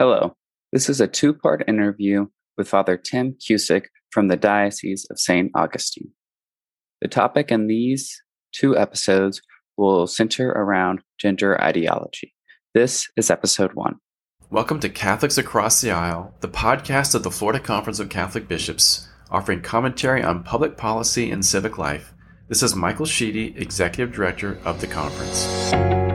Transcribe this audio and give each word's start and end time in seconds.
Hello. 0.00 0.34
This 0.72 0.88
is 0.88 1.02
a 1.02 1.06
two 1.06 1.34
part 1.34 1.62
interview 1.68 2.28
with 2.56 2.70
Father 2.70 2.96
Tim 2.96 3.34
Cusick 3.34 3.88
from 4.08 4.28
the 4.28 4.36
Diocese 4.38 5.06
of 5.10 5.20
St. 5.20 5.50
Augustine. 5.54 6.10
The 7.02 7.08
topic 7.08 7.52
in 7.52 7.66
these 7.66 8.22
two 8.50 8.78
episodes 8.78 9.42
will 9.76 10.06
center 10.06 10.52
around 10.52 11.02
gender 11.18 11.60
ideology. 11.60 12.34
This 12.72 13.10
is 13.14 13.30
episode 13.30 13.74
one. 13.74 13.96
Welcome 14.48 14.80
to 14.80 14.88
Catholics 14.88 15.36
Across 15.36 15.82
the 15.82 15.90
Aisle, 15.90 16.32
the 16.40 16.48
podcast 16.48 17.14
of 17.14 17.22
the 17.22 17.30
Florida 17.30 17.60
Conference 17.60 18.00
of 18.00 18.08
Catholic 18.08 18.48
Bishops, 18.48 19.06
offering 19.30 19.60
commentary 19.60 20.22
on 20.22 20.44
public 20.44 20.78
policy 20.78 21.30
and 21.30 21.44
civic 21.44 21.76
life. 21.76 22.14
This 22.48 22.62
is 22.62 22.74
Michael 22.74 23.04
Sheedy, 23.04 23.54
Executive 23.54 24.14
Director 24.14 24.58
of 24.64 24.80
the 24.80 24.86
conference. 24.86 26.09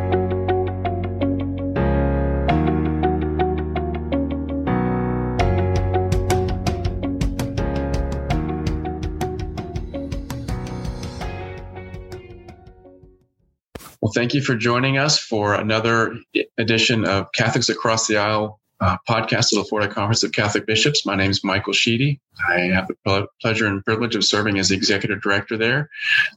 Thank 14.15 14.33
you 14.33 14.41
for 14.41 14.55
joining 14.55 14.97
us 14.97 15.19
for 15.19 15.53
another 15.53 16.17
edition 16.57 17.05
of 17.05 17.31
Catholics 17.33 17.67
Across 17.67 18.07
the 18.07 18.15
Aisle 18.15 18.61
uh, 18.79 18.97
podcast 19.07 19.51
of 19.51 19.59
the 19.59 19.65
Florida 19.65 19.93
Conference 19.93 20.23
of 20.23 20.31
Catholic 20.31 20.65
Bishops. 20.65 21.05
My 21.05 21.15
name 21.15 21.31
is 21.31 21.43
Michael 21.43 21.73
Sheedy. 21.73 22.21
I 22.47 22.59
have 22.61 22.88
the 22.88 23.27
pleasure 23.41 23.67
and 23.67 23.83
privilege 23.83 24.15
of 24.15 24.23
serving 24.23 24.57
as 24.57 24.69
the 24.69 24.75
executive 24.75 25.21
director 25.21 25.57
there. 25.57 25.89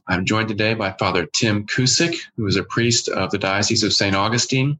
I'm 0.07 0.25
joined 0.25 0.49
today 0.49 0.73
by 0.73 0.91
Father 0.99 1.25
Tim 1.33 1.65
Cusick, 1.65 2.17
who 2.35 2.47
is 2.47 2.57
a 2.57 2.63
priest 2.63 3.07
of 3.07 3.31
the 3.31 3.37
Diocese 3.37 3.83
of 3.83 3.93
St. 3.93 4.15
Augustine 4.15 4.77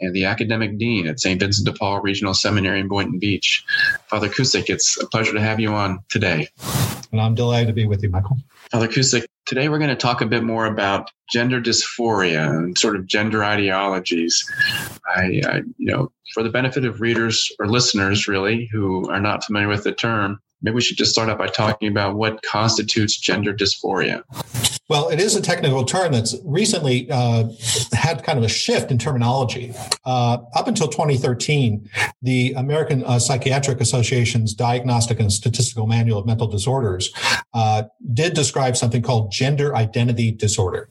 and 0.00 0.14
the 0.14 0.24
academic 0.24 0.78
dean 0.78 1.06
at 1.06 1.20
St. 1.20 1.38
Vincent 1.38 1.66
de 1.66 1.72
Paul 1.72 2.00
Regional 2.00 2.34
Seminary 2.34 2.80
in 2.80 2.88
Boynton 2.88 3.20
Beach. 3.20 3.64
Father 4.08 4.28
Cusick, 4.28 4.68
it's 4.68 5.00
a 5.00 5.06
pleasure 5.06 5.32
to 5.32 5.40
have 5.40 5.60
you 5.60 5.72
on 5.74 6.00
today. 6.08 6.48
And 7.12 7.20
I'm 7.20 7.34
delighted 7.34 7.68
to 7.68 7.72
be 7.72 7.86
with 7.86 8.02
you, 8.02 8.10
Michael. 8.10 8.38
Father 8.70 8.88
Cusick, 8.88 9.26
today 9.46 9.68
we're 9.68 9.78
going 9.78 9.90
to 9.90 9.96
talk 9.96 10.20
a 10.20 10.26
bit 10.26 10.42
more 10.42 10.66
about 10.66 11.10
gender 11.30 11.60
dysphoria 11.60 12.48
and 12.48 12.76
sort 12.76 12.96
of 12.96 13.06
gender 13.06 13.44
ideologies. 13.44 14.44
I, 15.06 15.40
I, 15.46 15.56
you 15.78 15.92
know, 15.92 16.12
for 16.34 16.42
the 16.42 16.50
benefit 16.50 16.84
of 16.84 17.00
readers 17.00 17.50
or 17.58 17.68
listeners, 17.68 18.28
really, 18.28 18.68
who 18.72 19.10
are 19.10 19.20
not 19.20 19.44
familiar 19.44 19.68
with 19.68 19.84
the 19.84 19.92
term, 19.92 20.40
maybe 20.62 20.74
we 20.74 20.80
should 20.80 20.96
just 20.96 21.12
start 21.12 21.28
out 21.28 21.38
by 21.38 21.48
talking 21.48 21.88
about 21.88 22.16
what 22.16 22.42
constitutes 22.42 23.18
gender 23.18 23.52
dysphoria. 23.52 24.22
Well, 24.88 25.08
it 25.08 25.20
is 25.20 25.36
a 25.36 25.40
technical 25.40 25.84
term 25.84 26.12
that's 26.12 26.34
recently 26.44 27.10
uh, 27.10 27.48
had 27.92 28.24
kind 28.24 28.38
of 28.38 28.44
a 28.44 28.48
shift 28.48 28.90
in 28.90 28.98
terminology. 28.98 29.72
Uh, 30.04 30.38
up 30.54 30.68
until 30.68 30.88
2013, 30.88 31.88
the 32.22 32.52
American 32.56 33.04
uh, 33.04 33.18
Psychiatric 33.18 33.80
Association's 33.80 34.54
Diagnostic 34.54 35.18
and 35.18 35.32
Statistical 35.32 35.86
Manual 35.86 36.20
of 36.20 36.26
Mental 36.26 36.46
Disorders 36.46 37.12
uh, 37.52 37.84
did 38.14 38.34
describe 38.34 38.76
something 38.76 39.02
called 39.02 39.32
gender 39.32 39.74
identity 39.74 40.30
disorder. 40.30 40.88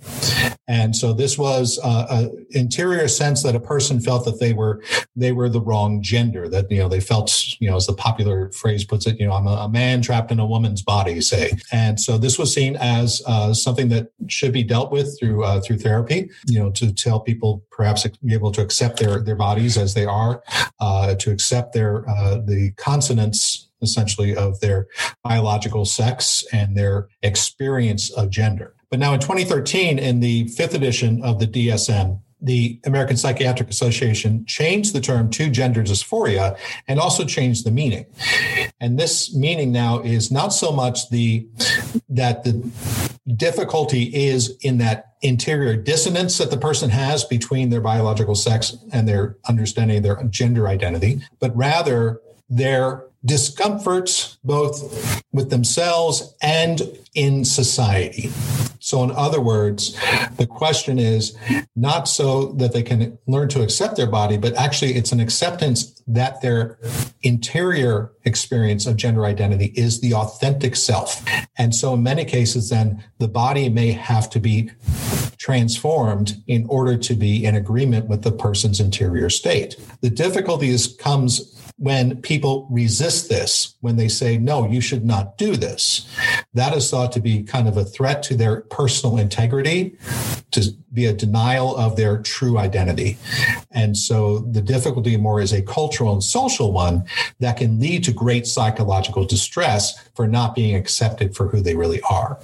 And 0.68 0.96
so 0.96 1.12
this 1.12 1.38
was 1.38 1.80
uh, 1.84 2.06
an 2.10 2.46
interior 2.52 3.08
sense 3.08 3.44
that 3.44 3.56
a 3.56 3.60
person 3.60 4.00
felt 4.00 4.26
that 4.26 4.40
they 4.40 4.54
were 4.54 4.82
they 5.16 5.32
were 5.32 5.50
the 5.50 5.60
wrong 5.60 6.02
gender. 6.02 6.48
That 6.48 6.72
you 6.72 6.78
know 6.78 6.88
they 6.88 7.02
felt 7.02 7.60
you 7.60 7.70
know 7.70 7.76
as 7.76 7.88
the 7.88 7.94
popular 7.94 8.52
phrase 8.52 8.86
puts 8.86 9.06
it, 9.06 9.20
you 9.20 9.28
know 9.28 9.34
I'm 9.34 9.48
a, 9.48 9.52
a 9.52 9.70
man 9.70 10.02
trapped 10.02 10.32
in 10.32 10.40
a 10.40 10.46
woman's 10.46 10.82
body, 10.82 11.20
say. 11.20 11.52
And 11.74 12.00
so 12.00 12.18
this 12.18 12.40
was 12.40 12.54
seen 12.54 12.78
as 12.78 13.22
uh, 13.28 13.54
something 13.54 13.90
that 13.90 14.12
should 14.28 14.54
be 14.54 14.64
dealt 14.64 14.92
with 14.92 15.20
through 15.20 15.44
uh, 15.44 15.60
through 15.62 15.80
therapy. 15.80 16.30
You 16.48 16.60
know, 16.60 16.72
to, 16.72 16.94
help 17.02 17.26
people 17.26 17.66
perhaps 17.72 18.06
be 18.24 18.34
able 18.34 18.52
to 18.52 18.62
accept 18.62 19.00
their 19.00 19.20
their 19.20 19.36
bodies 19.36 19.78
as 19.78 19.94
they 19.94 20.06
are, 20.06 20.42
to 21.22 21.32
accept 21.32 21.74
their 21.74 22.08
uh, 22.10 22.38
the 22.38 22.72
consonants 22.78 23.70
essentially 23.82 24.36
of 24.36 24.60
their 24.60 24.88
biological 25.24 25.86
sex 25.86 26.44
and 26.54 26.78
their 26.78 27.08
experience 27.24 28.12
of 28.12 28.30
gender. 28.30 28.76
But 28.90 29.00
now 29.00 29.14
in 29.14 29.20
2013, 29.20 29.98
in 29.98 30.20
the 30.20 30.48
fifth 30.50 30.76
edition 30.76 31.24
of 31.24 31.40
the 31.40 31.48
DSM, 31.48 32.20
the 32.42 32.80
American 32.86 33.18
Psychiatric 33.18 33.70
Association 33.70 34.46
changed 34.46 34.94
the 34.94 35.02
term 35.02 35.30
to 35.32 35.50
gender 35.50 35.84
dysphoria 35.84 36.58
and 36.88 37.00
also 37.00 37.24
changed 37.24 37.66
the 37.66 37.72
meaning. 37.72 38.06
And 38.80 39.00
this 39.00 39.36
meaning 39.36 39.72
now 39.72 40.00
is 40.02 40.32
not 40.32 40.50
so 40.50 40.72
much 40.72 41.10
the 41.10 41.48
that 42.10 42.44
the 42.44 42.54
difficulty 43.36 44.04
is 44.14 44.58
in 44.62 44.78
that 44.80 45.14
interior 45.22 45.76
dissonance 45.76 46.38
that 46.40 46.50
the 46.50 46.58
person 46.58 46.90
has 46.90 47.24
between 47.24 47.70
their 47.70 47.82
biological 47.82 48.36
sex 48.36 48.76
and 48.92 49.08
their 49.08 49.38
understanding 49.48 49.98
of 49.98 50.04
their 50.04 50.24
gender 50.26 50.68
identity, 50.68 51.22
but 51.40 51.56
rather 51.56 52.20
their 52.50 53.06
discomforts 53.24 54.38
both 54.44 55.24
with 55.32 55.50
themselves 55.50 56.36
and 56.42 56.82
in 57.14 57.46
society. 57.46 58.32
So, 58.84 59.04
in 59.04 59.12
other 59.12 59.40
words, 59.40 59.96
the 60.38 60.48
question 60.48 60.98
is 60.98 61.38
not 61.76 62.08
so 62.08 62.48
that 62.54 62.74
they 62.74 62.82
can 62.82 63.20
learn 63.28 63.48
to 63.50 63.62
accept 63.62 63.96
their 63.96 64.10
body, 64.10 64.38
but 64.38 64.56
actually 64.56 64.94
it's 64.96 65.12
an 65.12 65.20
acceptance 65.20 66.02
that 66.08 66.42
their 66.42 66.80
interior 67.22 68.12
experience 68.26 68.88
of 68.88 68.96
gender 68.96 69.24
identity 69.26 69.72
is 69.76 70.02
the 70.02 70.16
authentic 70.16 70.76
self. 70.76 71.24
And 71.60 71.76
so, 71.76 71.94
in 71.94 72.02
many 72.02 72.26
cases, 72.26 72.70
then 72.70 73.04
the 73.20 73.28
body 73.28 73.70
may 73.70 73.92
have 73.92 74.30
to 74.32 74.40
be 74.40 74.72
transformed 75.38 76.42
in 76.48 76.66
order 76.68 76.98
to 76.98 77.14
be 77.14 77.46
in 77.46 77.56
agreement 77.56 78.08
with 78.08 78.24
the 78.24 78.32
person's 78.32 78.80
interior 78.80 79.30
state. 79.30 79.76
The 80.02 80.10
difficulty 80.10 80.76
comes 80.98 81.61
when 81.82 82.22
people 82.22 82.68
resist 82.70 83.28
this, 83.28 83.71
when 83.82 83.98
they 83.98 84.08
say, 84.08 84.38
no, 84.38 84.68
you 84.68 84.80
should 84.80 85.04
not 85.04 85.38
do 85.38 85.56
this, 85.56 86.08
that 86.54 86.76
is 86.76 86.90
thought 86.90 87.12
to 87.12 87.20
be 87.20 87.44
kind 87.44 87.68
of 87.68 87.78
a 87.78 87.84
threat 87.84 88.24
to 88.24 88.36
their 88.36 88.62
personal 88.62 89.18
integrity, 89.18 89.98
to 90.52 90.72
be 90.94 91.06
a 91.06 91.14
denial 91.14 91.76
of 91.76 91.96
their 91.96 92.22
true 92.22 92.58
identity. 92.58 93.18
And 93.72 93.98
so 93.98 94.40
the 94.40 94.62
difficulty 94.62 95.18
more 95.18 95.42
is 95.42 95.54
a 95.54 95.62
cultural 95.62 96.14
and 96.14 96.24
social 96.24 96.72
one 96.72 97.06
that 97.40 97.58
can 97.58 97.80
lead 97.80 98.04
to 98.06 98.12
great 98.12 98.46
psychological 98.46 99.26
distress 99.26 99.98
for 100.16 100.28
not 100.28 100.56
being 100.56 100.76
accepted 100.76 101.36
for 101.36 101.48
who 101.48 101.62
they 101.62 101.76
really 101.76 102.02
are. 102.10 102.40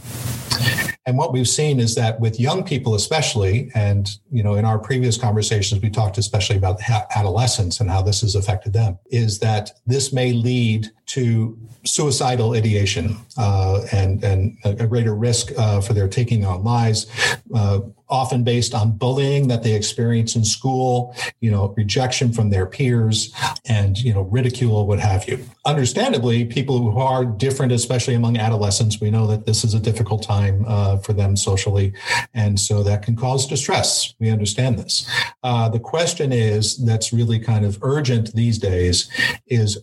And 1.05 1.17
what 1.17 1.31
we've 1.31 1.47
seen 1.47 1.79
is 1.79 1.95
that 1.95 2.19
with 2.19 2.39
young 2.39 2.63
people, 2.63 2.95
especially, 2.95 3.71
and 3.75 4.09
you 4.31 4.43
know, 4.43 4.55
in 4.55 4.65
our 4.65 4.79
previous 4.79 5.17
conversations, 5.17 5.81
we 5.81 5.89
talked 5.89 6.17
especially 6.17 6.57
about 6.57 6.81
adolescence 7.15 7.79
and 7.79 7.89
how 7.89 8.01
this 8.01 8.21
has 8.21 8.35
affected 8.35 8.73
them, 8.73 8.97
is 9.05 9.39
that 9.39 9.71
this 9.85 10.11
may 10.11 10.33
lead 10.33 10.91
to 11.07 11.57
suicidal 11.85 12.53
ideation 12.53 13.17
uh, 13.37 13.81
and 13.91 14.23
and 14.23 14.57
a 14.63 14.85
greater 14.85 15.15
risk 15.15 15.51
uh, 15.57 15.81
for 15.81 15.93
their 15.93 16.07
taking 16.07 16.45
on 16.45 16.63
lives. 16.63 17.07
Uh, 17.53 17.79
often 18.09 18.43
based 18.43 18.73
on 18.73 18.97
bullying 18.97 19.47
that 19.49 19.63
they 19.63 19.73
experience 19.73 20.35
in 20.35 20.45
school, 20.45 21.15
you 21.41 21.51
know, 21.51 21.73
rejection 21.75 22.31
from 22.31 22.49
their 22.49 22.65
peers 22.65 23.33
and, 23.67 23.97
you 23.97 24.13
know, 24.13 24.21
ridicule, 24.21 24.87
what 24.87 24.99
have 24.99 25.27
you. 25.27 25.43
Understandably, 25.65 26.45
people 26.45 26.79
who 26.79 26.99
are 26.99 27.25
different, 27.25 27.71
especially 27.71 28.13
among 28.13 28.37
adolescents, 28.37 29.01
we 29.01 29.11
know 29.11 29.27
that 29.27 29.45
this 29.45 29.63
is 29.63 29.73
a 29.73 29.79
difficult 29.79 30.23
time 30.23 30.63
uh, 30.67 30.97
for 30.97 31.13
them 31.13 31.35
socially. 31.35 31.93
And 32.33 32.59
so 32.59 32.81
that 32.83 33.01
can 33.01 33.15
cause 33.15 33.45
distress. 33.45 34.13
We 34.19 34.29
understand 34.29 34.79
this. 34.79 35.09
Uh, 35.43 35.67
the 35.69 35.79
question 35.79 36.31
is 36.31 36.77
that's 36.85 37.11
really 37.11 37.39
kind 37.39 37.65
of 37.65 37.77
urgent 37.81 38.33
these 38.33 38.57
days 38.57 39.09
is 39.47 39.77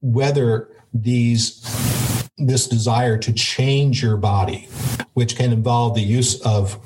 whether 0.00 0.70
these 0.92 1.64
this 2.38 2.68
desire 2.68 3.18
to 3.18 3.32
change 3.32 4.00
your 4.02 4.16
body, 4.16 4.68
which 5.14 5.36
can 5.36 5.52
involve 5.52 5.94
the 5.94 6.00
use 6.00 6.40
of 6.42 6.78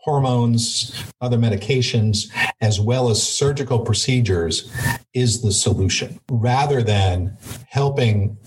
hormones, 0.00 1.04
other 1.20 1.36
medications, 1.36 2.30
as 2.62 2.80
well 2.80 3.10
as 3.10 3.22
surgical 3.22 3.80
procedures, 3.80 4.72
is 5.12 5.42
the 5.42 5.52
solution. 5.52 6.18
Rather 6.30 6.82
than 6.82 7.36
helping 7.68 8.38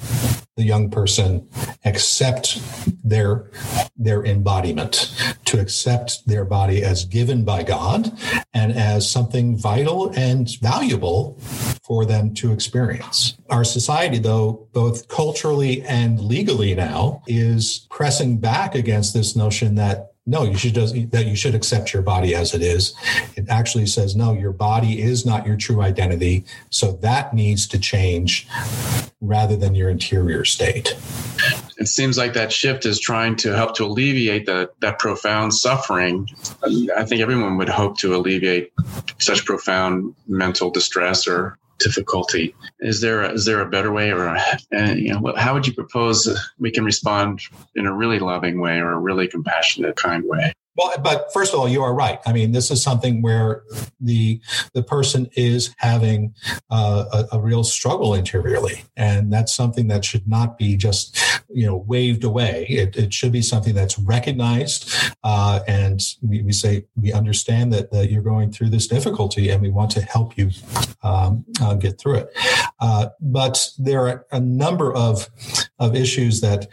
the 0.59 0.65
young 0.65 0.89
person 0.91 1.47
accept 1.85 2.59
their 3.01 3.49
their 3.95 4.25
embodiment 4.25 5.15
to 5.45 5.57
accept 5.57 6.27
their 6.27 6.43
body 6.43 6.83
as 6.83 7.05
given 7.05 7.45
by 7.45 7.63
God 7.63 8.11
and 8.53 8.73
as 8.73 9.09
something 9.09 9.57
vital 9.57 10.11
and 10.17 10.49
valuable 10.59 11.39
for 11.81 12.05
them 12.05 12.33
to 12.35 12.51
experience. 12.51 13.37
Our 13.49 13.63
society 13.63 14.19
though 14.19 14.67
both 14.73 15.07
culturally 15.07 15.81
and 15.83 16.19
legally 16.19 16.75
now 16.75 17.23
is 17.25 17.87
pressing 17.89 18.37
back 18.37 18.75
against 18.75 19.13
this 19.13 19.37
notion 19.37 19.75
that 19.75 20.08
no, 20.29 20.43
you 20.43 20.57
should 20.57 20.75
just, 20.75 20.93
that 21.11 21.25
you 21.25 21.35
should 21.35 21.55
accept 21.55 21.91
your 21.91 22.03
body 22.03 22.35
as 22.35 22.53
it 22.53 22.61
is. 22.61 22.93
It 23.35 23.49
actually 23.49 23.87
says 23.87 24.15
no, 24.15 24.33
your 24.33 24.51
body 24.51 25.01
is 25.01 25.25
not 25.25 25.47
your 25.47 25.57
true 25.57 25.81
identity, 25.81 26.45
so 26.69 26.91
that 26.97 27.33
needs 27.33 27.67
to 27.67 27.79
change 27.79 28.47
rather 29.21 29.55
than 29.55 29.73
your 29.73 29.89
interior 29.89 30.45
state. 30.45 30.95
It 31.77 31.87
seems 31.87 32.17
like 32.17 32.33
that 32.33 32.53
shift 32.53 32.85
is 32.85 32.99
trying 32.99 33.37
to 33.37 33.55
help 33.55 33.75
to 33.75 33.85
alleviate 33.85 34.45
the, 34.45 34.69
that 34.81 34.99
profound 34.99 35.53
suffering. 35.53 36.29
I 36.95 37.05
think 37.05 37.21
everyone 37.21 37.57
would 37.57 37.69
hope 37.69 37.97
to 37.99 38.15
alleviate 38.15 38.71
such 39.17 39.45
profound 39.45 40.13
mental 40.27 40.69
distress 40.69 41.27
or 41.27 41.57
difficulty. 41.79 42.55
Is 42.79 43.01
there 43.01 43.23
a, 43.23 43.31
is 43.31 43.45
there 43.45 43.61
a 43.61 43.69
better 43.69 43.91
way, 43.91 44.11
or 44.11 44.25
a, 44.25 44.95
you 44.95 45.13
know, 45.13 45.33
how 45.35 45.53
would 45.53 45.65
you 45.65 45.73
propose 45.73 46.27
we 46.59 46.71
can 46.71 46.83
respond 46.85 47.41
in 47.75 47.85
a 47.85 47.93
really 47.93 48.19
loving 48.19 48.59
way 48.59 48.77
or 48.79 48.91
a 48.91 48.99
really 48.99 49.27
compassionate, 49.27 49.95
kind 49.95 50.23
way? 50.25 50.53
Well, 50.79 50.93
but 51.01 51.33
first 51.33 51.53
of 51.53 51.59
all, 51.59 51.67
you 51.67 51.83
are 51.83 51.93
right. 51.93 52.19
I 52.25 52.31
mean, 52.31 52.53
this 52.53 52.71
is 52.71 52.81
something 52.81 53.21
where 53.21 53.63
the 53.99 54.39
the 54.73 54.81
person 54.81 55.29
is 55.33 55.75
having 55.77 56.33
uh, 56.69 57.03
a, 57.11 57.35
a, 57.35 57.41
real 57.41 57.65
struggle 57.65 58.13
interiorly, 58.13 58.85
and 58.95 59.31
that's 59.33 59.53
something 59.53 59.89
that 59.89 60.05
should 60.05 60.25
not 60.25 60.57
be 60.57 60.77
just 60.77 61.19
you 61.49 61.65
know 61.65 61.75
waved 61.75 62.23
away. 62.23 62.65
It, 62.69 62.95
it 62.95 63.13
should 63.13 63.33
be 63.33 63.41
something 63.41 63.75
that's 63.75 63.99
recognized, 63.99 64.89
uh, 65.21 65.59
and 65.67 65.99
we, 66.21 66.43
we, 66.43 66.53
say 66.53 66.85
we 66.95 67.11
understand 67.11 67.73
that, 67.73 67.91
that 67.91 68.09
you're 68.09 68.21
going 68.21 68.49
through 68.49 68.69
this 68.69 68.87
difficulty, 68.87 69.49
and 69.49 69.61
we 69.61 69.69
want 69.69 69.91
to 69.91 70.01
help 70.01 70.37
you 70.37 70.49
um, 71.03 71.43
uh, 71.61 71.73
get 71.73 71.99
through 71.99 72.19
it. 72.19 72.29
Uh, 72.79 73.07
but 73.19 73.69
there 73.77 74.07
are 74.07 74.25
a 74.31 74.39
number 74.39 74.93
of 74.93 75.27
of 75.77 75.93
issues 75.93 76.39
that 76.39 76.67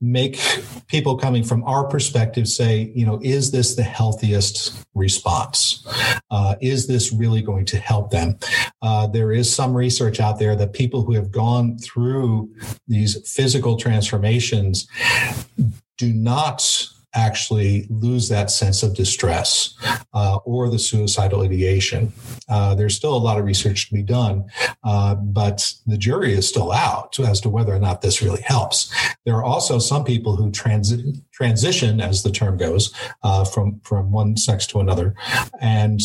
make 0.00 0.40
people 0.86 1.16
coming 1.16 1.42
from 1.42 1.62
our 1.64 1.86
perspective 1.86 2.48
say, 2.48 2.90
you 2.94 3.04
know 3.04 3.20
is 3.22 3.50
this 3.50 3.74
the 3.74 3.82
healthiest 3.82 4.84
response? 4.94 5.86
Uh, 6.30 6.54
is 6.60 6.86
this 6.86 7.12
really 7.12 7.42
going 7.42 7.64
to 7.66 7.76
help 7.76 8.10
them? 8.10 8.38
Uh, 8.82 9.06
there 9.06 9.32
is 9.32 9.52
some 9.52 9.74
research 9.74 10.20
out 10.20 10.38
there 10.38 10.56
that 10.56 10.72
people 10.72 11.02
who 11.02 11.12
have 11.12 11.30
gone 11.30 11.78
through 11.78 12.50
these 12.88 13.28
physical 13.28 13.76
transformations 13.76 14.88
do 15.98 16.12
not 16.12 16.62
actually 17.14 17.86
lose 17.90 18.28
that 18.28 18.50
sense 18.50 18.82
of 18.82 18.94
distress 18.94 19.74
uh, 20.14 20.36
or 20.44 20.68
the 20.68 20.78
suicidal 20.78 21.42
ideation. 21.42 22.12
Uh, 22.48 22.74
there's 22.74 22.94
still 22.94 23.14
a 23.14 23.18
lot 23.18 23.38
of 23.38 23.44
research 23.44 23.88
to 23.88 23.94
be 23.94 24.02
done, 24.02 24.44
uh, 24.84 25.14
but 25.14 25.72
the 25.86 25.98
jury 25.98 26.32
is 26.32 26.48
still 26.48 26.72
out 26.72 27.18
as 27.20 27.40
to 27.40 27.48
whether 27.48 27.74
or 27.74 27.78
not 27.78 28.00
this 28.00 28.22
really 28.22 28.42
helps. 28.42 28.92
There 29.24 29.34
are 29.34 29.44
also 29.44 29.78
some 29.78 30.04
people 30.04 30.36
who 30.36 30.50
transi- 30.50 31.20
transition, 31.32 32.00
as 32.00 32.22
the 32.22 32.30
term 32.30 32.56
goes, 32.56 32.92
uh, 33.22 33.44
from 33.44 33.80
from 33.84 34.12
one 34.12 34.36
sex 34.36 34.66
to 34.68 34.80
another, 34.80 35.14
and 35.60 36.00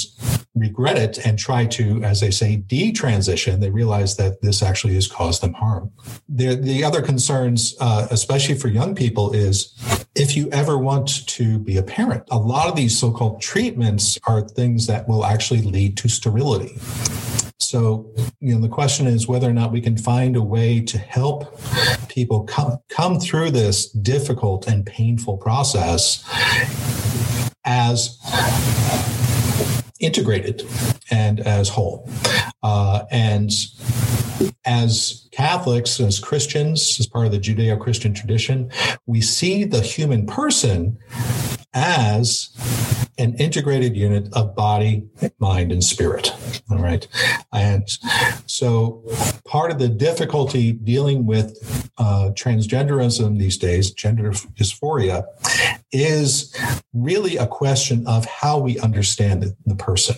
regret 0.55 0.97
it 0.97 1.25
and 1.25 1.37
try 1.37 1.65
to, 1.65 2.01
as 2.03 2.21
they 2.21 2.31
say, 2.31 2.63
detransition. 2.67 3.59
They 3.59 3.69
realize 3.69 4.15
that 4.17 4.41
this 4.41 4.63
actually 4.63 4.93
has 4.95 5.07
caused 5.07 5.41
them 5.41 5.53
harm. 5.53 5.91
The, 6.29 6.55
the 6.55 6.83
other 6.83 7.01
concerns, 7.01 7.75
uh, 7.79 8.07
especially 8.09 8.55
for 8.55 8.69
young 8.69 8.95
people, 8.95 9.33
is 9.33 9.73
if 10.15 10.37
you 10.37 10.49
ever 10.51 10.77
want 10.77 10.94
to 11.03 11.59
be 11.59 11.77
a 11.77 11.83
parent, 11.83 12.23
a 12.31 12.37
lot 12.37 12.67
of 12.67 12.75
these 12.75 12.97
so-called 12.97 13.41
treatments 13.41 14.17
are 14.27 14.41
things 14.41 14.87
that 14.87 15.07
will 15.07 15.25
actually 15.25 15.61
lead 15.61 15.97
to 15.97 16.09
sterility. 16.09 16.77
So, 17.59 18.13
you 18.39 18.53
know, 18.53 18.61
the 18.61 18.69
question 18.69 19.07
is 19.07 19.27
whether 19.27 19.49
or 19.49 19.53
not 19.53 19.71
we 19.71 19.81
can 19.81 19.97
find 19.97 20.35
a 20.35 20.41
way 20.41 20.81
to 20.81 20.97
help 20.97 21.59
people 22.09 22.43
come 22.43 22.77
come 22.89 23.19
through 23.19 23.51
this 23.51 23.89
difficult 23.89 24.67
and 24.67 24.85
painful 24.85 25.37
process 25.37 26.23
as 27.65 28.17
integrated 29.99 30.63
and 31.09 31.39
as 31.39 31.69
whole. 31.69 32.09
Uh, 32.63 33.05
and 33.11 33.51
as 34.65 35.27
Catholics, 35.31 35.99
as 35.99 36.19
Christians, 36.19 36.97
as 36.99 37.07
part 37.07 37.25
of 37.25 37.31
the 37.31 37.39
Judeo 37.39 37.79
Christian 37.79 38.13
tradition, 38.13 38.71
we 39.05 39.21
see 39.21 39.63
the 39.63 39.81
human 39.81 40.25
person 40.25 40.97
as 41.73 42.49
an 43.17 43.33
integrated 43.35 43.95
unit 43.95 44.27
of 44.33 44.55
body, 44.55 45.07
mind, 45.39 45.71
and 45.71 45.83
spirit. 45.83 46.33
All 46.69 46.79
right. 46.79 47.07
And 47.53 47.87
so 48.45 49.03
part 49.45 49.71
of 49.71 49.79
the 49.79 49.89
difficulty 49.89 50.73
dealing 50.73 51.25
with 51.25 51.91
uh, 51.97 52.31
transgenderism 52.33 53.37
these 53.39 53.57
days, 53.57 53.91
gender 53.91 54.31
dysphoria, 54.31 55.25
is 55.91 56.55
really 56.93 57.37
a 57.37 57.47
question 57.47 58.05
of 58.07 58.25
how 58.25 58.57
we 58.57 58.79
understand 58.79 59.43
the, 59.43 59.55
the 59.65 59.75
person. 59.75 60.15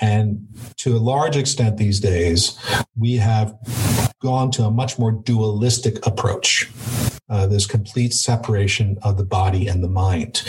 And 0.00 0.46
to 0.78 0.96
a 0.96 0.98
large 0.98 1.36
extent 1.36 1.76
these 1.76 2.00
days, 2.00 2.58
we 2.96 3.14
have 3.16 3.56
gone 4.20 4.50
to 4.52 4.64
a 4.64 4.70
much 4.70 4.98
more 4.98 5.12
dualistic 5.12 6.04
approach. 6.06 6.70
Uh, 7.30 7.46
this 7.46 7.66
complete 7.66 8.14
separation 8.14 8.96
of 9.02 9.18
the 9.18 9.24
body 9.24 9.68
and 9.68 9.84
the 9.84 9.88
mind. 9.88 10.42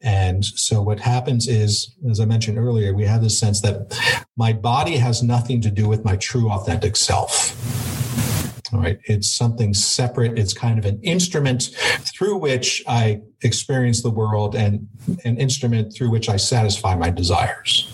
And 0.00 0.44
so 0.44 0.80
what 0.80 1.00
happens 1.00 1.48
is, 1.48 1.96
as 2.08 2.20
I 2.20 2.24
mentioned 2.24 2.56
earlier, 2.56 2.94
we 2.94 3.04
have 3.04 3.20
this 3.20 3.36
sense 3.36 3.60
that 3.62 3.98
my 4.36 4.52
body 4.52 4.96
has 4.96 5.24
nothing 5.24 5.60
to 5.62 5.72
do 5.72 5.88
with 5.88 6.04
my 6.04 6.14
true 6.14 6.48
authentic 6.48 6.94
self. 6.94 7.99
All 8.72 8.80
right. 8.80 8.98
It's 9.04 9.30
something 9.30 9.74
separate. 9.74 10.38
It's 10.38 10.54
kind 10.54 10.78
of 10.78 10.84
an 10.84 11.00
instrument 11.02 11.70
through 12.00 12.36
which 12.36 12.82
I 12.86 13.22
experience 13.42 14.02
the 14.02 14.10
world 14.10 14.54
and 14.54 14.88
an 15.24 15.38
instrument 15.38 15.94
through 15.94 16.10
which 16.10 16.28
I 16.28 16.36
satisfy 16.36 16.94
my 16.94 17.10
desires. 17.10 17.92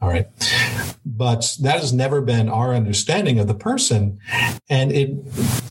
All 0.00 0.08
right. 0.08 0.28
But 1.04 1.56
that 1.62 1.80
has 1.80 1.92
never 1.92 2.20
been 2.20 2.48
our 2.48 2.74
understanding 2.74 3.38
of 3.38 3.46
the 3.46 3.54
person. 3.54 4.18
And 4.68 4.92
it 4.92 5.10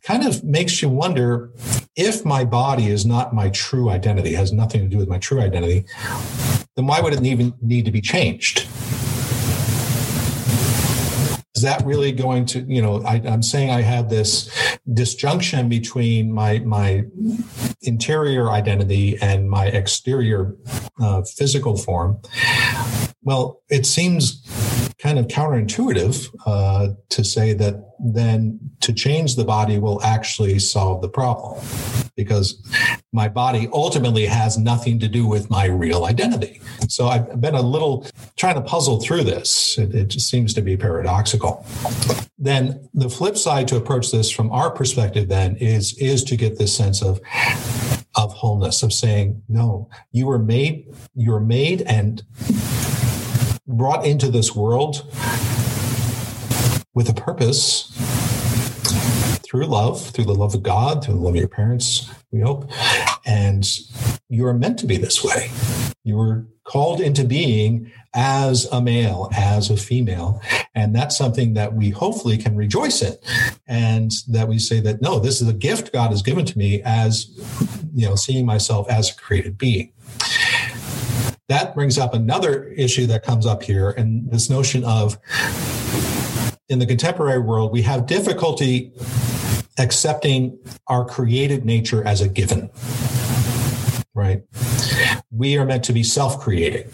kind 0.03 0.25
of 0.25 0.43
makes 0.43 0.81
you 0.81 0.89
wonder 0.89 1.51
if 1.95 2.25
my 2.25 2.43
body 2.43 2.87
is 2.87 3.05
not 3.05 3.33
my 3.33 3.49
true 3.49 3.89
identity, 3.89 4.33
has 4.33 4.51
nothing 4.51 4.81
to 4.81 4.87
do 4.87 4.97
with 4.97 5.07
my 5.07 5.19
true 5.19 5.39
identity, 5.39 5.85
then 6.75 6.87
why 6.87 6.99
would 6.99 7.13
it 7.13 7.23
even 7.23 7.53
need 7.61 7.85
to 7.85 7.91
be 7.91 8.01
changed? 8.01 8.67
Is 11.63 11.69
that 11.69 11.85
really 11.85 12.11
going 12.11 12.45
to 12.45 12.59
you 12.67 12.81
know 12.81 13.01
I, 13.03 13.15
am 13.23 13.41
saying 13.41 13.69
i 13.71 13.81
had 13.81 14.09
this 14.09 14.51
disjunction 14.91 15.69
between 15.69 16.31
my 16.31 16.59
my 16.59 17.05
interior 17.81 18.51
identity 18.51 19.17
and 19.21 19.49
my 19.49 19.67
exterior 19.67 20.55
uh, 21.01 21.21
physical 21.23 21.77
form. 21.77 22.19
Well 23.21 23.61
it 23.69 23.85
seems 23.85 24.43
kind 24.97 25.19
of 25.19 25.27
counterintuitive 25.27 26.29
uh, 26.45 26.89
to 27.09 27.23
say 27.23 27.53
that 27.53 27.93
then 27.99 28.59
to 28.81 28.93
change 28.93 29.35
the 29.35 29.45
body 29.45 29.79
will 29.79 30.01
actually 30.03 30.59
solve 30.59 31.01
the 31.01 31.09
problem 31.09 31.63
because 32.15 32.61
my 33.11 33.27
body 33.27 33.67
ultimately 33.73 34.25
has 34.25 34.57
nothing 34.57 34.99
to 34.99 35.07
do 35.07 35.25
with 35.25 35.49
my 35.49 35.65
real 35.65 36.05
identity. 36.05 36.61
So 36.87 37.07
I've 37.07 37.41
been 37.41 37.55
a 37.55 37.61
little 37.61 38.05
trying 38.35 38.55
to 38.55 38.61
puzzle 38.61 38.99
through 38.99 39.23
this. 39.23 39.77
It, 39.77 39.95
it 39.95 40.07
just 40.09 40.29
seems 40.29 40.53
to 40.55 40.61
be 40.61 40.77
paradoxical. 40.77 41.65
Then 42.37 42.89
the 42.93 43.09
flip 43.09 43.37
side 43.37 43.67
to 43.69 43.77
approach 43.77 44.11
this 44.11 44.29
from 44.29 44.51
our 44.51 44.69
perspective 44.69 45.29
then 45.29 45.55
is 45.57 45.97
is 45.97 46.23
to 46.25 46.35
get 46.35 46.57
this 46.57 46.75
sense 46.75 47.01
of 47.01 47.19
of 48.15 48.31
wholeness 48.31 48.83
of 48.83 48.93
saying 48.93 49.41
no 49.49 49.89
you 50.11 50.27
were 50.27 50.37
made 50.37 50.85
you're 51.15 51.39
made 51.39 51.81
and 51.83 52.23
brought 53.67 54.05
into 54.05 54.29
this 54.29 54.55
world 54.55 55.05
with 56.93 57.09
a 57.09 57.13
purpose 57.13 57.91
through 59.43 59.65
love, 59.65 60.01
through 60.09 60.25
the 60.25 60.33
love 60.33 60.55
of 60.55 60.63
God, 60.63 61.03
through 61.03 61.13
the 61.13 61.19
love 61.19 61.35
of 61.35 61.39
your 61.39 61.47
parents, 61.47 62.09
we 62.31 62.41
hope. 62.41 62.69
And 63.25 63.67
you 64.27 64.45
are 64.47 64.53
meant 64.53 64.79
to 64.79 64.87
be 64.87 64.97
this 64.97 65.23
way. 65.23 65.51
You 66.03 66.17
were 66.17 66.47
called 66.63 66.99
into 66.99 67.23
being 67.23 67.91
as 68.13 68.65
a 68.71 68.81
male, 68.81 69.29
as 69.35 69.69
a 69.69 69.77
female. 69.77 70.41
And 70.75 70.95
that's 70.95 71.15
something 71.15 71.53
that 71.53 71.73
we 71.73 71.91
hopefully 71.91 72.37
can 72.37 72.55
rejoice 72.55 73.01
in. 73.01 73.15
And 73.67 74.11
that 74.27 74.47
we 74.47 74.59
say 74.59 74.79
that, 74.81 75.01
no, 75.01 75.19
this 75.19 75.41
is 75.41 75.47
a 75.47 75.53
gift 75.53 75.93
God 75.93 76.09
has 76.09 76.21
given 76.21 76.45
to 76.45 76.57
me 76.57 76.81
as, 76.83 77.29
you 77.93 78.07
know, 78.07 78.15
seeing 78.15 78.45
myself 78.45 78.89
as 78.89 79.11
a 79.11 79.15
created 79.15 79.57
being 79.57 79.93
that 81.49 81.75
brings 81.75 81.97
up 81.97 82.13
another 82.13 82.65
issue 82.69 83.05
that 83.07 83.23
comes 83.23 83.45
up 83.45 83.63
here 83.63 83.91
and 83.91 84.29
this 84.31 84.49
notion 84.49 84.83
of 84.83 85.17
in 86.69 86.79
the 86.79 86.85
contemporary 86.85 87.39
world 87.39 87.71
we 87.71 87.81
have 87.81 88.05
difficulty 88.05 88.93
accepting 89.79 90.57
our 90.87 91.03
created 91.05 91.65
nature 91.65 92.05
as 92.05 92.21
a 92.21 92.29
given 92.29 92.69
right? 94.15 94.43
We 95.31 95.57
are 95.57 95.65
meant 95.65 95.83
to 95.85 95.93
be 95.93 96.03
self-creating 96.03 96.89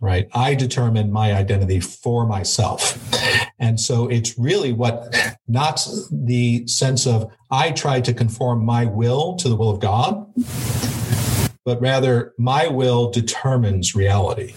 right? 0.00 0.28
I 0.34 0.54
determine 0.54 1.10
my 1.10 1.32
identity 1.32 1.80
for 1.80 2.26
myself. 2.26 2.98
And 3.58 3.80
so 3.80 4.06
it's 4.08 4.38
really 4.38 4.72
what 4.72 5.14
not 5.48 5.86
the 6.10 6.66
sense 6.66 7.06
of 7.06 7.30
i 7.50 7.70
try 7.70 8.00
to 8.00 8.12
conform 8.12 8.64
my 8.64 8.84
will 8.84 9.36
to 9.36 9.48
the 9.48 9.56
will 9.56 9.70
of 9.70 9.80
god 9.80 10.26
but 11.66 11.82
rather 11.82 12.32
my 12.38 12.68
will 12.68 13.10
determines 13.10 13.94
reality. 13.94 14.54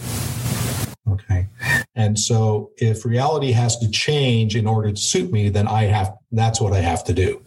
Okay. 1.10 1.48
And 1.96 2.20
so 2.20 2.70
if 2.78 3.04
reality 3.04 3.52
has 3.52 3.78
to 3.80 3.90
change 3.90 4.56
in 4.56 4.68
order 4.68 4.92
to 4.92 4.96
suit 4.96 5.32
me, 5.32 5.50
then 5.50 5.68
I 5.68 5.86
have, 5.86 6.16
that's 6.32 6.62
what 6.62 6.72
I 6.72 6.82
have 6.82 7.04
to 7.06 7.14
do. 7.14 7.42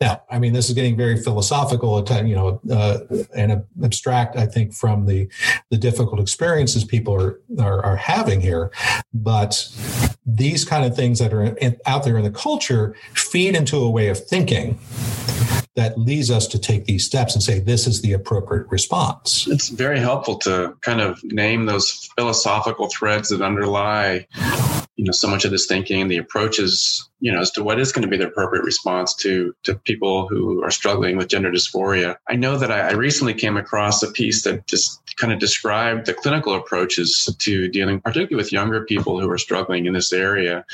Now, 0.00 0.22
I 0.30 0.38
mean, 0.38 0.52
this 0.52 0.68
is 0.68 0.74
getting 0.76 0.96
very 0.96 1.20
philosophical, 1.20 2.06
you 2.24 2.36
know, 2.36 2.60
uh, 2.70 2.98
and 3.34 3.64
abstract. 3.82 4.36
I 4.36 4.46
think 4.46 4.72
from 4.72 5.06
the 5.06 5.28
the 5.70 5.78
difficult 5.78 6.20
experiences 6.20 6.84
people 6.84 7.14
are, 7.14 7.40
are, 7.58 7.82
are 7.82 7.96
having 7.96 8.40
here, 8.40 8.70
but 9.12 9.68
these 10.24 10.64
kind 10.64 10.84
of 10.84 10.94
things 10.94 11.18
that 11.18 11.32
are 11.32 11.56
out 11.86 12.04
there 12.04 12.18
in 12.18 12.24
the 12.24 12.30
culture 12.30 12.94
feed 13.14 13.56
into 13.56 13.78
a 13.78 13.90
way 13.90 14.08
of 14.08 14.22
thinking 14.22 14.78
that 15.76 15.98
leads 15.98 16.30
us 16.30 16.46
to 16.48 16.58
take 16.58 16.86
these 16.86 17.04
steps 17.04 17.34
and 17.34 17.42
say 17.42 17.60
this 17.60 17.86
is 17.86 18.02
the 18.02 18.12
appropriate 18.12 18.66
response. 18.70 19.46
It's 19.48 19.68
very 19.68 20.00
helpful 20.00 20.36
to 20.38 20.76
kind 20.80 21.00
of 21.00 21.22
name 21.24 21.66
those 21.66 22.08
philosophical 22.16 22.88
threads 22.88 23.28
that 23.28 23.42
underlie 23.42 24.26
you 24.96 25.04
know 25.04 25.12
so 25.12 25.28
much 25.28 25.44
of 25.44 25.50
this 25.50 25.66
thinking 25.66 26.00
and 26.00 26.10
the 26.10 26.16
approaches 26.16 27.08
you 27.20 27.32
know 27.32 27.40
as 27.40 27.50
to 27.52 27.62
what 27.62 27.78
is 27.78 27.92
going 27.92 28.02
to 28.02 28.08
be 28.08 28.16
the 28.16 28.26
appropriate 28.26 28.64
response 28.64 29.14
to 29.14 29.54
to 29.62 29.74
people 29.74 30.28
who 30.28 30.62
are 30.62 30.70
struggling 30.70 31.16
with 31.16 31.28
gender 31.28 31.50
dysphoria. 31.50 32.16
I 32.28 32.36
know 32.36 32.58
that 32.58 32.70
i, 32.70 32.88
I 32.88 32.92
recently 32.92 33.34
came 33.34 33.56
across 33.56 34.02
a 34.02 34.10
piece 34.10 34.44
that 34.44 34.66
just 34.66 35.00
kind 35.16 35.32
of 35.32 35.38
described 35.38 36.06
the 36.06 36.14
clinical 36.14 36.54
approaches 36.54 37.34
to 37.38 37.68
dealing 37.68 38.00
particularly 38.00 38.36
with 38.36 38.52
younger 38.52 38.84
people 38.84 39.20
who 39.20 39.30
are 39.30 39.38
struggling 39.38 39.86
in 39.86 39.94
this 39.94 40.12
area. 40.12 40.64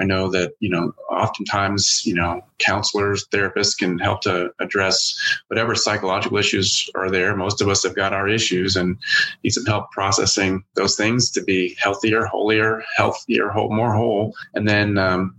I 0.00 0.04
know 0.04 0.30
that 0.30 0.52
you 0.60 0.70
know 0.70 0.92
oftentimes 1.10 2.02
you 2.04 2.14
know 2.14 2.42
counselors 2.58 3.26
therapists 3.28 3.78
can 3.78 3.98
help 3.98 4.22
to 4.22 4.50
address 4.60 5.16
whatever 5.46 5.74
psychological 5.74 6.38
issues 6.38 6.90
are 6.96 7.10
there. 7.10 7.36
Most 7.36 7.60
of 7.60 7.68
us 7.68 7.84
have 7.84 7.94
got 7.94 8.12
our 8.12 8.28
issues 8.28 8.76
and 8.76 8.96
need 9.44 9.50
some 9.50 9.64
help 9.64 9.90
processing 9.92 10.64
those 10.74 10.96
things 10.96 11.30
to 11.32 11.42
be 11.42 11.76
healthier 11.80 12.24
holier 12.24 12.82
healthier 12.96 13.48
whole, 13.48 13.70
more 13.70 13.94
whole. 13.94 14.34
And 14.54 14.68
then, 14.68 14.98
um, 14.98 15.34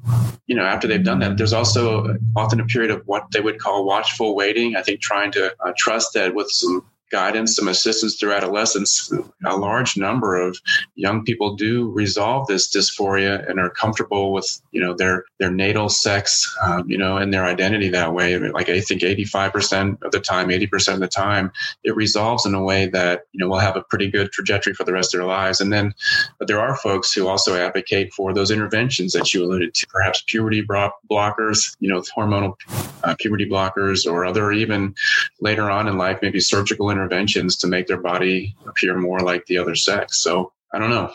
you 0.47 0.55
know, 0.55 0.63
after 0.63 0.87
they've 0.87 1.03
done 1.03 1.19
that, 1.19 1.37
there's 1.37 1.53
also 1.53 2.17
often 2.35 2.59
a 2.59 2.65
period 2.65 2.91
of 2.91 3.03
what 3.05 3.31
they 3.31 3.39
would 3.39 3.59
call 3.59 3.85
watchful 3.85 4.35
waiting. 4.35 4.75
I 4.75 4.81
think 4.81 5.01
trying 5.01 5.31
to 5.33 5.55
uh, 5.59 5.73
trust 5.77 6.13
that 6.13 6.33
with 6.33 6.49
some 6.49 6.85
guidance, 7.09 7.55
some 7.55 7.67
assistance 7.67 8.15
through 8.15 8.33
adolescence, 8.33 9.11
a 9.45 9.55
large 9.55 9.97
number 9.97 10.35
of 10.35 10.57
young 10.95 11.23
people 11.23 11.55
do 11.55 11.89
resolve 11.91 12.47
this 12.47 12.69
dysphoria 12.69 13.47
and 13.49 13.59
are 13.59 13.69
comfortable 13.69 14.31
with, 14.33 14.61
you 14.71 14.81
know, 14.81 14.93
their 14.93 15.25
their 15.39 15.51
natal 15.51 15.89
sex, 15.89 16.55
um, 16.63 16.89
you 16.89 16.97
know, 16.97 17.17
and 17.17 17.33
their 17.33 17.45
identity 17.45 17.89
that 17.89 18.13
way. 18.13 18.37
Like 18.37 18.69
I 18.69 18.81
think 18.81 19.01
85% 19.01 20.01
of 20.03 20.11
the 20.11 20.19
time, 20.19 20.49
80% 20.49 20.95
of 20.95 20.99
the 20.99 21.07
time, 21.07 21.51
it 21.83 21.95
resolves 21.95 22.45
in 22.45 22.53
a 22.53 22.63
way 22.63 22.87
that, 22.87 23.25
you 23.31 23.39
know, 23.39 23.49
will 23.49 23.59
have 23.59 23.75
a 23.75 23.81
pretty 23.81 24.09
good 24.09 24.31
trajectory 24.31 24.73
for 24.73 24.83
the 24.83 24.93
rest 24.93 25.13
of 25.13 25.19
their 25.19 25.27
lives. 25.27 25.61
And 25.61 25.71
then 25.71 25.93
but 26.37 26.47
there 26.47 26.59
are 26.59 26.75
folks 26.75 27.13
who 27.13 27.27
also 27.27 27.55
advocate 27.55 28.13
for 28.13 28.33
those 28.33 28.51
interventions 28.51 29.13
that 29.13 29.33
you 29.33 29.43
alluded 29.43 29.73
to, 29.73 29.87
perhaps 29.87 30.23
puberty 30.27 30.65
blockers, 30.65 31.75
you 31.79 31.89
know, 31.89 32.01
hormonal 32.01 32.55
uh, 33.03 33.15
puberty 33.19 33.47
blockers 33.47 34.09
or 34.09 34.25
other 34.25 34.51
even 34.51 34.95
later 35.41 35.69
on 35.69 35.87
in 35.87 35.97
life, 35.97 36.19
maybe 36.21 36.39
surgical 36.39 36.89
interventions 36.99 37.55
to 37.57 37.67
make 37.67 37.87
their 37.87 38.01
body 38.01 38.55
appear 38.67 38.97
more 38.97 39.19
like 39.21 39.45
the 39.45 39.57
other 39.57 39.75
sex. 39.75 40.21
So 40.21 40.51
I 40.73 40.79
don't 40.79 40.89
know. 40.89 41.11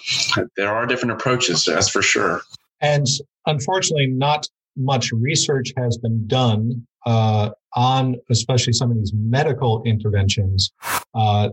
There 0.56 0.74
are 0.74 0.86
different 0.86 1.12
approaches, 1.12 1.64
that's 1.64 1.88
for 1.88 2.02
sure. 2.02 2.40
And 2.80 3.06
unfortunately, 3.46 4.06
not 4.06 4.48
much 4.76 5.12
research 5.12 5.72
has 5.76 5.98
been 5.98 6.26
done 6.26 6.86
uh, 7.06 7.50
on 7.76 8.16
especially 8.30 8.72
some 8.72 8.90
of 8.90 8.96
these 8.96 9.12
medical 9.14 9.82
interventions. 9.84 10.72
Uh, 11.14 11.50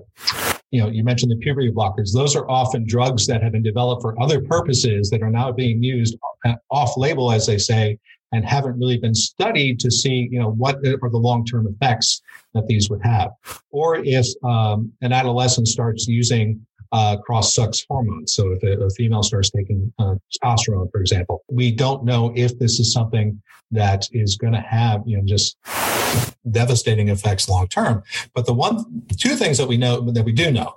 you 0.71 0.81
know, 0.81 0.89
you 0.89 1.03
mentioned 1.03 1.31
the 1.31 1.35
puberty 1.38 1.71
blockers. 1.71 2.13
Those 2.13 2.35
are 2.35 2.50
often 2.50 2.88
drugs 2.88 3.27
that 3.27 3.43
have 3.43 3.51
been 3.51 3.63
developed 3.63 4.01
for 4.01 4.19
other 4.21 4.41
purposes 4.41 5.09
that 5.09 5.21
are 5.21 5.29
now 5.29 5.51
being 5.51 5.83
used 5.83 6.17
off 6.69 6.97
label, 6.97 7.31
as 7.31 7.45
they 7.45 7.57
say, 7.57 8.00
and 8.31 8.45
haven't 8.45 8.79
really 8.79 8.97
been 8.97 9.13
studied 9.13 9.79
to 9.81 9.91
see, 9.91 10.29
you 10.31 10.39
know, 10.39 10.51
what 10.51 10.77
are 10.77 11.09
the 11.09 11.17
long-term 11.17 11.67
effects 11.67 12.21
that 12.53 12.65
these 12.67 12.89
would 12.89 13.01
have. 13.03 13.31
Or 13.71 13.97
if 13.97 14.25
um, 14.43 14.91
an 15.01 15.13
adolescent 15.13 15.67
starts 15.67 16.07
using 16.07 16.65
uh, 16.91 17.17
cross-sex 17.17 17.85
hormones. 17.89 18.33
So 18.33 18.51
if 18.51 18.63
a, 18.63 18.83
a 18.83 18.89
female 18.89 19.23
starts 19.23 19.49
taking 19.49 19.93
uh, 19.97 20.15
testosterone, 20.43 20.91
for 20.91 20.99
example, 20.99 21.43
we 21.49 21.71
don't 21.71 22.03
know 22.03 22.33
if 22.35 22.57
this 22.59 22.79
is 22.79 22.91
something 22.91 23.41
that 23.71 24.07
is 24.11 24.35
going 24.35 24.53
to 24.53 24.59
have, 24.59 25.01
you 25.05 25.17
know, 25.17 25.23
just 25.25 25.57
devastating 26.49 27.07
effects 27.07 27.47
long 27.47 27.67
term. 27.67 28.03
But 28.35 28.45
the 28.45 28.53
one, 28.53 29.03
two 29.17 29.35
things 29.35 29.57
that 29.57 29.67
we 29.67 29.77
know 29.77 30.01
that 30.11 30.25
we 30.25 30.33
do 30.33 30.51
know 30.51 30.75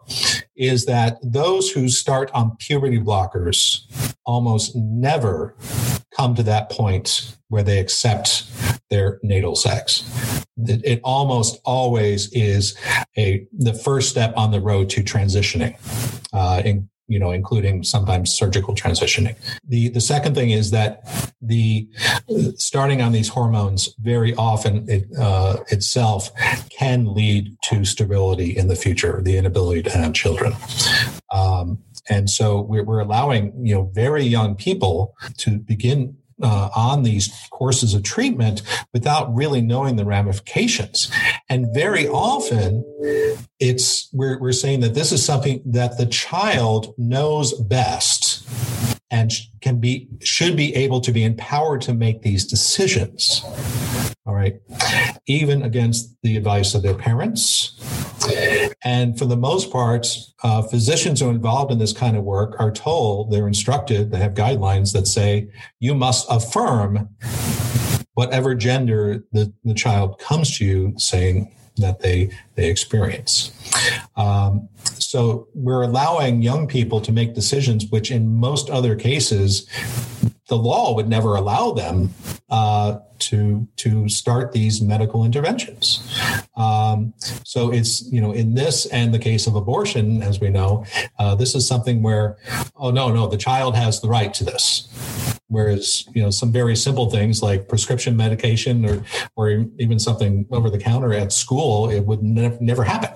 is 0.56 0.86
that 0.86 1.18
those 1.22 1.70
who 1.70 1.88
start 1.88 2.30
on 2.32 2.56
puberty 2.60 3.00
blockers 3.00 4.14
almost 4.24 4.76
never 4.76 5.56
come 6.16 6.34
to 6.34 6.42
that 6.42 6.70
point 6.70 7.36
where 7.48 7.62
they 7.62 7.78
accept 7.78 8.44
their 8.90 9.18
natal 9.22 9.56
sex. 9.56 10.04
It, 10.56 10.84
it, 10.84 11.00
almost 11.02 11.60
always 11.64 12.32
is 12.32 12.76
a 13.16 13.46
the 13.52 13.74
first 13.74 14.08
step 14.10 14.32
on 14.36 14.50
the 14.52 14.60
road 14.60 14.88
to 14.90 15.02
transitioning, 15.02 15.76
uh, 16.32 16.62
in, 16.64 16.88
you 17.08 17.18
know, 17.18 17.32
including 17.32 17.82
sometimes 17.82 18.32
surgical 18.32 18.74
transitioning. 18.74 19.36
The 19.66 19.88
the 19.88 20.00
second 20.00 20.34
thing 20.34 20.50
is 20.50 20.70
that 20.70 21.04
the 21.42 21.88
starting 22.56 23.02
on 23.02 23.12
these 23.12 23.28
hormones 23.28 23.94
very 23.98 24.34
often 24.36 24.88
it, 24.88 25.06
uh, 25.18 25.58
itself 25.70 26.30
can 26.70 27.12
lead 27.12 27.56
to 27.64 27.84
sterility 27.84 28.56
in 28.56 28.68
the 28.68 28.76
future, 28.76 29.20
the 29.22 29.36
inability 29.36 29.82
to 29.82 29.90
have 29.90 30.12
children. 30.12 30.54
Um, 31.32 31.78
and 32.08 32.28
so 32.28 32.60
we're, 32.60 32.84
we're 32.84 33.00
allowing 33.00 33.52
you 33.64 33.74
know 33.74 33.90
very 33.94 34.24
young 34.24 34.54
people 34.54 35.14
to 35.38 35.58
begin 35.58 36.16
uh, 36.42 36.68
on 36.74 37.02
these 37.02 37.32
courses 37.50 37.94
of 37.94 38.02
treatment 38.02 38.62
without 38.92 39.32
really 39.34 39.60
knowing 39.60 39.96
the 39.96 40.04
ramifications. 40.04 41.10
And 41.48 41.72
very 41.72 42.08
often, 42.08 42.84
it's 43.60 44.08
we're, 44.12 44.38
we're 44.40 44.52
saying 44.52 44.80
that 44.80 44.94
this 44.94 45.12
is 45.12 45.24
something 45.24 45.62
that 45.66 45.96
the 45.96 46.06
child 46.06 46.94
knows 46.98 47.54
best 47.54 48.48
and 49.10 49.30
can 49.60 49.78
be 49.78 50.08
should 50.22 50.56
be 50.56 50.74
able 50.74 51.00
to 51.00 51.12
be 51.12 51.24
empowered 51.24 51.80
to 51.82 51.94
make 51.94 52.22
these 52.22 52.44
decisions 52.44 53.44
all 54.26 54.34
right 54.34 54.60
even 55.26 55.62
against 55.62 56.16
the 56.22 56.36
advice 56.36 56.74
of 56.74 56.82
their 56.82 56.94
parents 56.94 57.72
and 58.82 59.18
for 59.18 59.26
the 59.26 59.36
most 59.36 59.70
part 59.70 60.06
uh, 60.42 60.62
physicians 60.62 61.20
who 61.20 61.28
are 61.28 61.32
involved 61.32 61.70
in 61.70 61.78
this 61.78 61.92
kind 61.92 62.16
of 62.16 62.24
work 62.24 62.56
are 62.58 62.70
told 62.70 63.30
they're 63.30 63.48
instructed 63.48 64.10
they 64.10 64.18
have 64.18 64.34
guidelines 64.34 64.92
that 64.92 65.06
say 65.06 65.48
you 65.80 65.94
must 65.94 66.26
affirm 66.30 67.08
whatever 68.14 68.54
gender 68.54 69.24
the, 69.32 69.52
the 69.64 69.74
child 69.74 70.18
comes 70.18 70.56
to 70.58 70.64
you 70.64 70.94
saying 70.96 71.50
that 71.76 72.00
they 72.00 72.30
they 72.54 72.70
experience. 72.70 73.52
Um, 74.16 74.68
so 74.84 75.48
we're 75.54 75.82
allowing 75.82 76.42
young 76.42 76.66
people 76.66 77.00
to 77.00 77.12
make 77.12 77.34
decisions, 77.34 77.86
which 77.90 78.10
in 78.10 78.36
most 78.36 78.70
other 78.70 78.94
cases, 78.94 79.68
the 80.48 80.56
law 80.56 80.94
would 80.94 81.08
never 81.08 81.36
allow 81.36 81.72
them 81.72 82.10
uh, 82.50 82.98
to 83.18 83.66
to 83.76 84.08
start 84.08 84.52
these 84.52 84.82
medical 84.82 85.24
interventions. 85.24 86.18
Um, 86.56 87.14
so 87.44 87.72
it's 87.72 88.10
you 88.12 88.20
know 88.20 88.32
in 88.32 88.54
this 88.54 88.86
and 88.86 89.14
the 89.14 89.18
case 89.18 89.46
of 89.46 89.54
abortion, 89.54 90.22
as 90.22 90.40
we 90.40 90.50
know, 90.50 90.84
uh, 91.18 91.34
this 91.34 91.54
is 91.54 91.66
something 91.66 92.02
where 92.02 92.36
oh 92.76 92.90
no 92.90 93.12
no 93.12 93.26
the 93.26 93.38
child 93.38 93.74
has 93.74 94.00
the 94.00 94.08
right 94.08 94.32
to 94.34 94.44
this. 94.44 94.88
Whereas, 95.48 96.04
you 96.14 96.22
know, 96.22 96.30
some 96.30 96.50
very 96.50 96.74
simple 96.74 97.10
things 97.10 97.42
like 97.42 97.68
prescription 97.68 98.16
medication 98.16 98.84
or, 98.86 99.04
or 99.36 99.50
even 99.78 100.00
something 100.00 100.46
over 100.50 100.68
the 100.70 100.78
counter 100.78 101.12
at 101.12 101.32
school, 101.32 101.90
it 101.90 102.00
would 102.00 102.22
ne- 102.22 102.56
never 102.60 102.82
happen. 102.82 103.10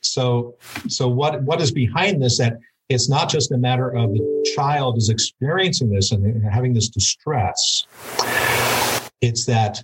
So, 0.00 0.56
so 0.88 1.08
what, 1.08 1.42
what 1.42 1.60
is 1.60 1.70
behind 1.70 2.22
this 2.22 2.38
that 2.38 2.58
it's 2.88 3.08
not 3.08 3.28
just 3.28 3.52
a 3.52 3.58
matter 3.58 3.90
of 3.94 4.12
the 4.12 4.52
child 4.56 4.96
is 4.96 5.08
experiencing 5.08 5.90
this 5.90 6.12
and 6.12 6.44
having 6.44 6.72
this 6.72 6.88
distress. 6.88 7.86
It's 9.20 9.44
that 9.46 9.82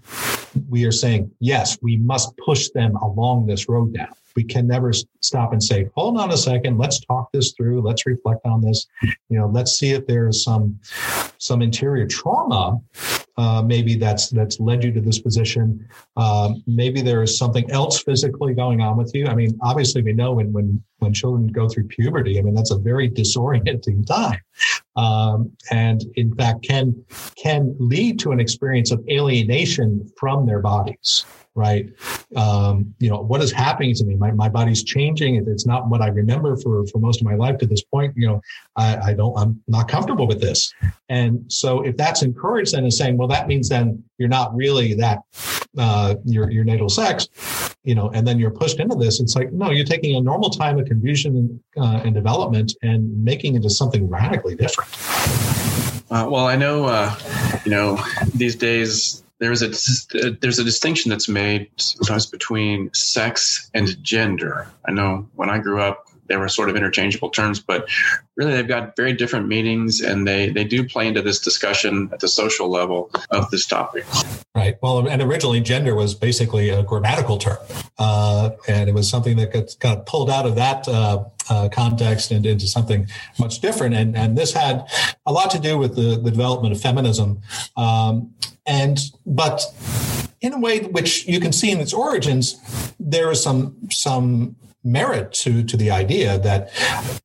we 0.68 0.84
are 0.84 0.92
saying, 0.92 1.30
yes, 1.40 1.76
we 1.82 1.96
must 1.96 2.36
push 2.38 2.70
them 2.70 2.96
along 2.96 3.46
this 3.46 3.68
road 3.68 3.92
now 3.92 4.08
we 4.36 4.44
can 4.44 4.66
never 4.66 4.92
stop 5.20 5.52
and 5.52 5.62
say, 5.62 5.88
hold 5.94 6.18
on 6.18 6.32
a 6.32 6.36
second, 6.36 6.78
let's 6.78 7.00
talk 7.00 7.30
this 7.32 7.52
through, 7.52 7.82
let's 7.82 8.06
reflect 8.06 8.44
on 8.44 8.60
this. 8.60 8.86
You 9.28 9.38
know, 9.38 9.46
let's 9.46 9.78
see 9.78 9.92
if 9.92 10.06
there's 10.06 10.42
some 10.42 10.78
some 11.38 11.62
interior 11.62 12.06
trauma 12.06 12.80
uh, 13.36 13.62
maybe 13.62 13.96
that's 13.96 14.30
that's 14.30 14.60
led 14.60 14.84
you 14.84 14.92
to 14.92 15.00
this 15.00 15.18
position. 15.18 15.86
Um, 16.16 16.62
maybe 16.66 17.02
there 17.02 17.22
is 17.22 17.36
something 17.36 17.68
else 17.70 18.02
physically 18.02 18.54
going 18.54 18.80
on 18.80 18.96
with 18.96 19.12
you. 19.14 19.26
I 19.26 19.34
mean, 19.34 19.58
obviously, 19.62 20.02
we 20.02 20.12
know 20.12 20.32
when 20.34 20.52
when 20.52 20.82
when 20.98 21.12
children 21.12 21.48
go 21.48 21.68
through 21.68 21.88
puberty. 21.88 22.38
I 22.38 22.42
mean, 22.42 22.54
that's 22.54 22.70
a 22.70 22.78
very 22.78 23.10
disorienting 23.10 24.06
time, 24.08 24.40
um, 24.96 25.50
and 25.70 26.04
in 26.14 26.34
fact, 26.36 26.62
can 26.62 27.04
can 27.36 27.74
lead 27.78 28.18
to 28.20 28.32
an 28.32 28.40
experience 28.40 28.92
of 28.92 29.04
alienation 29.08 30.08
from 30.16 30.46
their 30.46 30.60
bodies 30.60 31.26
right? 31.54 31.88
Um, 32.36 32.94
you 32.98 33.08
know, 33.08 33.20
what 33.20 33.40
is 33.40 33.52
happening 33.52 33.94
to 33.94 34.04
me? 34.04 34.16
My, 34.16 34.32
my 34.32 34.48
body's 34.48 34.82
changing. 34.82 35.36
It's 35.46 35.66
not 35.66 35.88
what 35.88 36.00
I 36.02 36.08
remember 36.08 36.56
for, 36.56 36.84
for 36.88 36.98
most 36.98 37.20
of 37.20 37.26
my 37.26 37.34
life 37.34 37.58
to 37.58 37.66
this 37.66 37.82
point. 37.82 38.12
You 38.16 38.26
know, 38.26 38.40
I, 38.76 38.96
I 38.96 39.14
don't, 39.14 39.38
I'm 39.38 39.62
not 39.68 39.88
comfortable 39.88 40.26
with 40.26 40.40
this. 40.40 40.72
And 41.08 41.44
so 41.48 41.82
if 41.82 41.96
that's 41.96 42.22
encouraged 42.22 42.72
then 42.72 42.84
is 42.84 42.98
saying, 42.98 43.16
well, 43.16 43.28
that 43.28 43.46
means 43.46 43.68
then 43.68 44.02
you're 44.18 44.28
not 44.28 44.54
really 44.54 44.94
that, 44.94 45.20
uh, 45.78 46.16
your, 46.24 46.50
your 46.50 46.64
natal 46.64 46.88
sex, 46.88 47.28
you 47.84 47.94
know, 47.94 48.10
and 48.10 48.26
then 48.26 48.38
you're 48.38 48.50
pushed 48.50 48.80
into 48.80 48.96
this. 48.96 49.20
It's 49.20 49.36
like, 49.36 49.52
no, 49.52 49.70
you're 49.70 49.84
taking 49.84 50.16
a 50.16 50.20
normal 50.20 50.50
time 50.50 50.78
of 50.78 50.86
confusion 50.86 51.62
uh, 51.76 52.00
and 52.04 52.14
development 52.14 52.72
and 52.82 53.22
making 53.22 53.54
it 53.54 53.58
into 53.58 53.70
something 53.70 54.08
radically 54.08 54.56
different. 54.56 54.90
Uh, 56.10 56.28
well, 56.28 56.46
I 56.46 56.56
know, 56.56 56.84
uh, 56.84 57.14
you 57.64 57.70
know, 57.70 57.98
these 58.34 58.56
days 58.56 59.24
there's 59.44 59.62
a 59.62 60.30
there's 60.40 60.58
a 60.58 60.64
distinction 60.64 61.10
that's 61.10 61.28
made 61.28 61.68
sometimes 61.76 62.26
between 62.26 62.92
sex 62.94 63.70
and 63.74 64.02
gender. 64.02 64.66
I 64.86 64.92
know 64.92 65.28
when 65.34 65.50
I 65.50 65.58
grew 65.58 65.80
up, 65.80 66.08
they 66.26 66.36
were 66.38 66.48
sort 66.48 66.70
of 66.70 66.76
interchangeable 66.76 67.28
terms, 67.28 67.60
but 67.60 67.86
really 68.36 68.52
they've 68.52 68.66
got 68.66 68.96
very 68.96 69.12
different 69.12 69.46
meanings, 69.46 70.00
and 70.00 70.26
they 70.26 70.48
they 70.48 70.64
do 70.64 70.88
play 70.88 71.06
into 71.06 71.20
this 71.20 71.40
discussion 71.40 72.08
at 72.12 72.20
the 72.20 72.28
social 72.28 72.70
level 72.70 73.10
of 73.30 73.50
this 73.50 73.66
topic. 73.66 74.06
Right. 74.54 74.78
Well, 74.82 75.06
and 75.06 75.20
originally 75.20 75.60
gender 75.60 75.94
was 75.94 76.14
basically 76.14 76.70
a 76.70 76.82
grammatical 76.82 77.36
term, 77.36 77.58
uh, 77.98 78.50
and 78.66 78.88
it 78.88 78.94
was 78.94 79.10
something 79.10 79.36
that 79.36 79.76
got 79.80 79.98
of 79.98 80.06
pulled 80.06 80.30
out 80.30 80.46
of 80.46 80.54
that 80.54 80.88
uh, 80.88 81.24
uh, 81.48 81.68
context 81.70 82.30
and 82.30 82.46
into 82.46 82.66
something 82.66 83.06
much 83.38 83.60
different. 83.60 83.94
And 83.94 84.16
and 84.16 84.36
this 84.36 84.52
had 84.52 84.86
a 85.26 85.32
lot 85.32 85.50
to 85.50 85.58
do 85.58 85.78
with 85.78 85.96
the, 85.96 86.20
the 86.22 86.30
development 86.30 86.74
of 86.74 86.80
feminism, 86.80 87.40
um, 87.76 88.34
and 88.66 88.98
but 89.26 89.62
in 90.40 90.52
a 90.52 90.58
way 90.58 90.80
which 90.80 91.26
you 91.26 91.40
can 91.40 91.52
see 91.52 91.70
in 91.70 91.80
its 91.80 91.92
origins, 91.92 92.60
there 93.00 93.30
is 93.30 93.42
some 93.42 93.76
some 93.90 94.56
merit 94.84 95.32
to 95.32 95.62
to 95.64 95.76
the 95.78 95.90
idea 95.90 96.38
that 96.38 96.70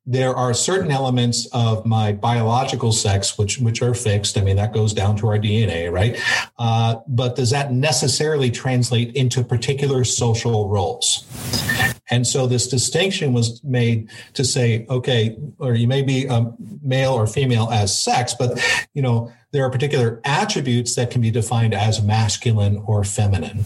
there 0.06 0.34
are 0.34 0.54
certain 0.54 0.90
elements 0.90 1.46
of 1.52 1.84
my 1.84 2.10
biological 2.10 2.90
sex 2.90 3.36
which 3.36 3.58
which 3.58 3.82
are 3.82 3.92
fixed. 3.92 4.38
I 4.38 4.40
mean 4.40 4.56
that 4.56 4.72
goes 4.72 4.94
down 4.94 5.16
to 5.16 5.28
our 5.28 5.38
DNA, 5.38 5.92
right? 5.92 6.18
Uh, 6.58 6.96
but 7.06 7.36
does 7.36 7.50
that 7.50 7.72
necessarily 7.72 8.50
translate 8.50 9.14
into 9.14 9.44
particular 9.44 10.04
social 10.04 10.68
roles? 10.68 11.26
And 12.10 12.26
so 12.26 12.46
this 12.46 12.68
distinction 12.68 13.32
was 13.32 13.62
made 13.62 14.10
to 14.34 14.44
say, 14.44 14.86
okay, 14.88 15.36
or 15.58 15.74
you 15.74 15.86
may 15.86 16.02
be 16.02 16.28
um, 16.28 16.54
male 16.82 17.12
or 17.12 17.26
female 17.26 17.68
as 17.70 17.96
sex, 17.96 18.34
but 18.34 18.58
you 18.94 19.02
know 19.02 19.32
there 19.52 19.64
are 19.64 19.70
particular 19.70 20.20
attributes 20.24 20.94
that 20.94 21.10
can 21.10 21.20
be 21.20 21.30
defined 21.30 21.74
as 21.74 22.02
masculine 22.02 22.82
or 22.86 23.02
feminine. 23.02 23.64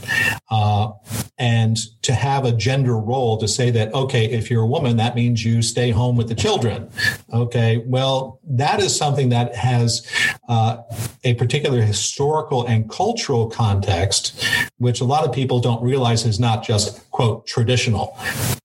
Uh, 0.50 0.92
and 1.38 1.76
to 2.02 2.14
have 2.14 2.44
a 2.44 2.52
gender 2.52 2.96
role 2.96 3.36
to 3.38 3.46
say 3.46 3.70
that, 3.70 3.92
okay, 3.92 4.24
if 4.24 4.50
you're 4.50 4.62
a 4.62 4.66
woman, 4.66 4.96
that 4.96 5.14
means 5.14 5.44
you 5.44 5.60
stay 5.60 5.90
home 5.90 6.16
with 6.16 6.28
the 6.28 6.34
children. 6.34 6.88
Okay, 7.32 7.78
well, 7.86 8.40
that 8.44 8.80
is 8.80 8.96
something 8.96 9.28
that 9.28 9.54
has 9.54 10.06
uh, 10.48 10.78
a 11.24 11.34
particular 11.34 11.82
historical 11.82 12.66
and 12.66 12.88
cultural 12.88 13.48
context, 13.50 14.42
which 14.78 15.00
a 15.00 15.04
lot 15.04 15.24
of 15.24 15.32
people 15.32 15.60
don't 15.60 15.82
realize 15.82 16.24
is 16.24 16.40
not 16.40 16.64
just, 16.64 17.10
quote, 17.10 17.46
traditional, 17.46 18.16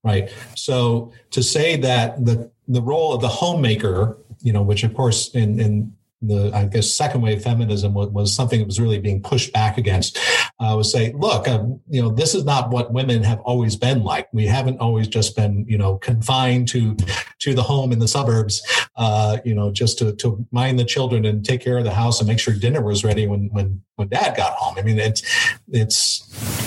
right? 0.04 0.30
So 0.56 1.12
to 1.32 1.44
say 1.44 1.76
that 1.78 2.26
the 2.26 2.52
the 2.68 2.84
role 2.84 3.14
of 3.14 3.22
the 3.22 3.28
homemaker 3.28 4.20
you 4.42 4.54
know, 4.54 4.62
which 4.62 4.84
of 4.84 4.94
course 4.94 5.30
in, 5.36 5.60
in 5.60 5.94
the 6.22 6.52
I 6.54 6.66
guess 6.66 6.96
second 6.96 7.22
wave 7.22 7.42
feminism 7.42 7.94
was, 7.94 8.10
was 8.10 8.36
something 8.36 8.60
that 8.60 8.66
was 8.66 8.80
really 8.80 9.00
being 9.00 9.22
pushed 9.22 9.54
back 9.54 9.78
against. 9.78 10.18
Uh, 10.60 10.76
was 10.76 10.92
say, 10.92 11.14
look, 11.14 11.48
um, 11.48 11.80
you 11.90 12.02
know, 12.02 12.10
this 12.10 12.36
is 12.36 12.44
not 12.44 12.70
what 12.72 12.92
women 12.92 13.24
have 13.24 13.40
always 13.42 13.76
been 13.78 14.04
like. 14.04 14.28
We 14.34 14.46
haven't 14.46 14.80
always 14.80 15.08
just 15.08 15.36
been, 15.36 15.66
you 15.68 15.78
know, 15.78 15.98
confined 15.98 16.68
to 16.70 16.98
to 17.40 17.54
the 17.54 17.64
home 17.64 17.94
in 17.94 18.00
the 18.00 18.08
suburbs, 18.08 18.62
uh, 18.98 19.38
you 19.46 19.56
know, 19.56 19.72
just 19.72 19.98
to 20.00 20.14
to 20.18 20.46
mind 20.52 20.78
the 20.78 20.86
children 20.86 21.26
and 21.26 21.46
take 21.46 21.62
care 21.62 21.78
of 21.78 21.86
the 21.86 21.94
house 21.94 22.20
and 22.20 22.28
make 22.28 22.40
sure 22.40 22.54
dinner 22.54 22.82
was 22.82 23.04
ready 23.04 23.26
when 23.26 23.50
when 23.54 23.82
when 23.96 24.10
dad 24.10 24.36
got 24.36 24.54
home. 24.54 24.76
I 24.78 24.82
mean, 24.82 25.00
it's 25.00 25.24
it's 25.70 26.59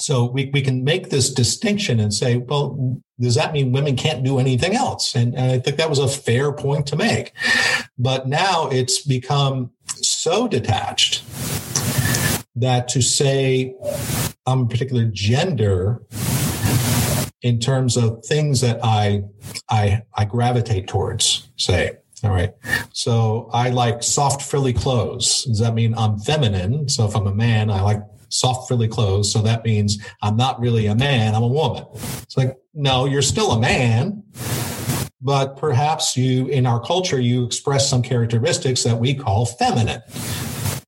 so 0.00 0.24
we, 0.24 0.50
we 0.52 0.62
can 0.62 0.84
make 0.84 1.10
this 1.10 1.32
distinction 1.32 2.00
and 2.00 2.12
say, 2.12 2.38
well, 2.38 3.00
does 3.18 3.34
that 3.34 3.52
mean 3.52 3.72
women 3.72 3.96
can't 3.96 4.24
do 4.24 4.38
anything 4.38 4.74
else? 4.74 5.14
And, 5.14 5.34
and 5.34 5.52
I 5.52 5.58
think 5.58 5.76
that 5.76 5.90
was 5.90 5.98
a 5.98 6.08
fair 6.08 6.52
point 6.52 6.86
to 6.88 6.96
make. 6.96 7.32
But 7.98 8.26
now 8.26 8.68
it's 8.68 9.04
become 9.04 9.70
so 9.86 10.48
detached 10.48 11.22
that 12.56 12.88
to 12.88 13.02
say 13.02 13.74
I'm 14.46 14.62
a 14.62 14.66
particular 14.66 15.04
gender 15.04 16.02
in 17.42 17.58
terms 17.58 17.96
of 17.96 18.24
things 18.24 18.60
that 18.60 18.80
I 18.82 19.22
I 19.68 20.02
I 20.14 20.24
gravitate 20.24 20.88
towards, 20.88 21.48
say. 21.56 21.96
All 22.22 22.30
right. 22.30 22.52
So 22.92 23.48
I 23.50 23.70
like 23.70 24.02
soft 24.02 24.42
frilly 24.42 24.74
clothes. 24.74 25.44
Does 25.44 25.60
that 25.60 25.74
mean 25.74 25.94
I'm 25.96 26.18
feminine? 26.18 26.88
So 26.90 27.06
if 27.06 27.16
I'm 27.16 27.26
a 27.26 27.34
man, 27.34 27.70
I 27.70 27.80
like 27.80 28.02
soft 28.30 28.66
frilly 28.66 28.88
clothes. 28.88 29.32
So 29.32 29.42
that 29.42 29.64
means 29.64 29.98
I'm 30.22 30.36
not 30.36 30.58
really 30.58 30.86
a 30.86 30.94
man, 30.94 31.34
I'm 31.34 31.42
a 31.42 31.48
woman. 31.48 31.84
It's 32.22 32.36
like, 32.36 32.56
no, 32.72 33.04
you're 33.04 33.22
still 33.22 33.52
a 33.52 33.60
man, 33.60 34.22
but 35.20 35.56
perhaps 35.56 36.16
you, 36.16 36.46
in 36.46 36.66
our 36.66 36.80
culture, 36.80 37.20
you 37.20 37.44
express 37.44 37.88
some 37.88 38.02
characteristics 38.02 38.82
that 38.84 38.98
we 38.98 39.14
call 39.14 39.44
feminine. 39.44 40.00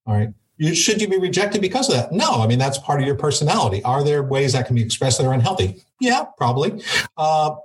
All 0.06 0.14
right. 0.14 0.30
You, 0.62 0.76
should 0.76 1.00
you 1.00 1.08
be 1.08 1.18
rejected 1.18 1.60
because 1.60 1.88
of 1.88 1.96
that? 1.96 2.12
No, 2.12 2.40
I 2.40 2.46
mean 2.46 2.60
that's 2.60 2.78
part 2.78 3.00
of 3.00 3.06
your 3.06 3.16
personality. 3.16 3.82
Are 3.82 4.04
there 4.04 4.22
ways 4.22 4.52
that 4.52 4.68
can 4.68 4.76
be 4.76 4.82
expressed 4.82 5.18
that 5.18 5.26
are 5.26 5.32
unhealthy? 5.32 5.82
Yeah, 5.98 6.26
probably. 6.38 6.80
Uh, 7.16 7.56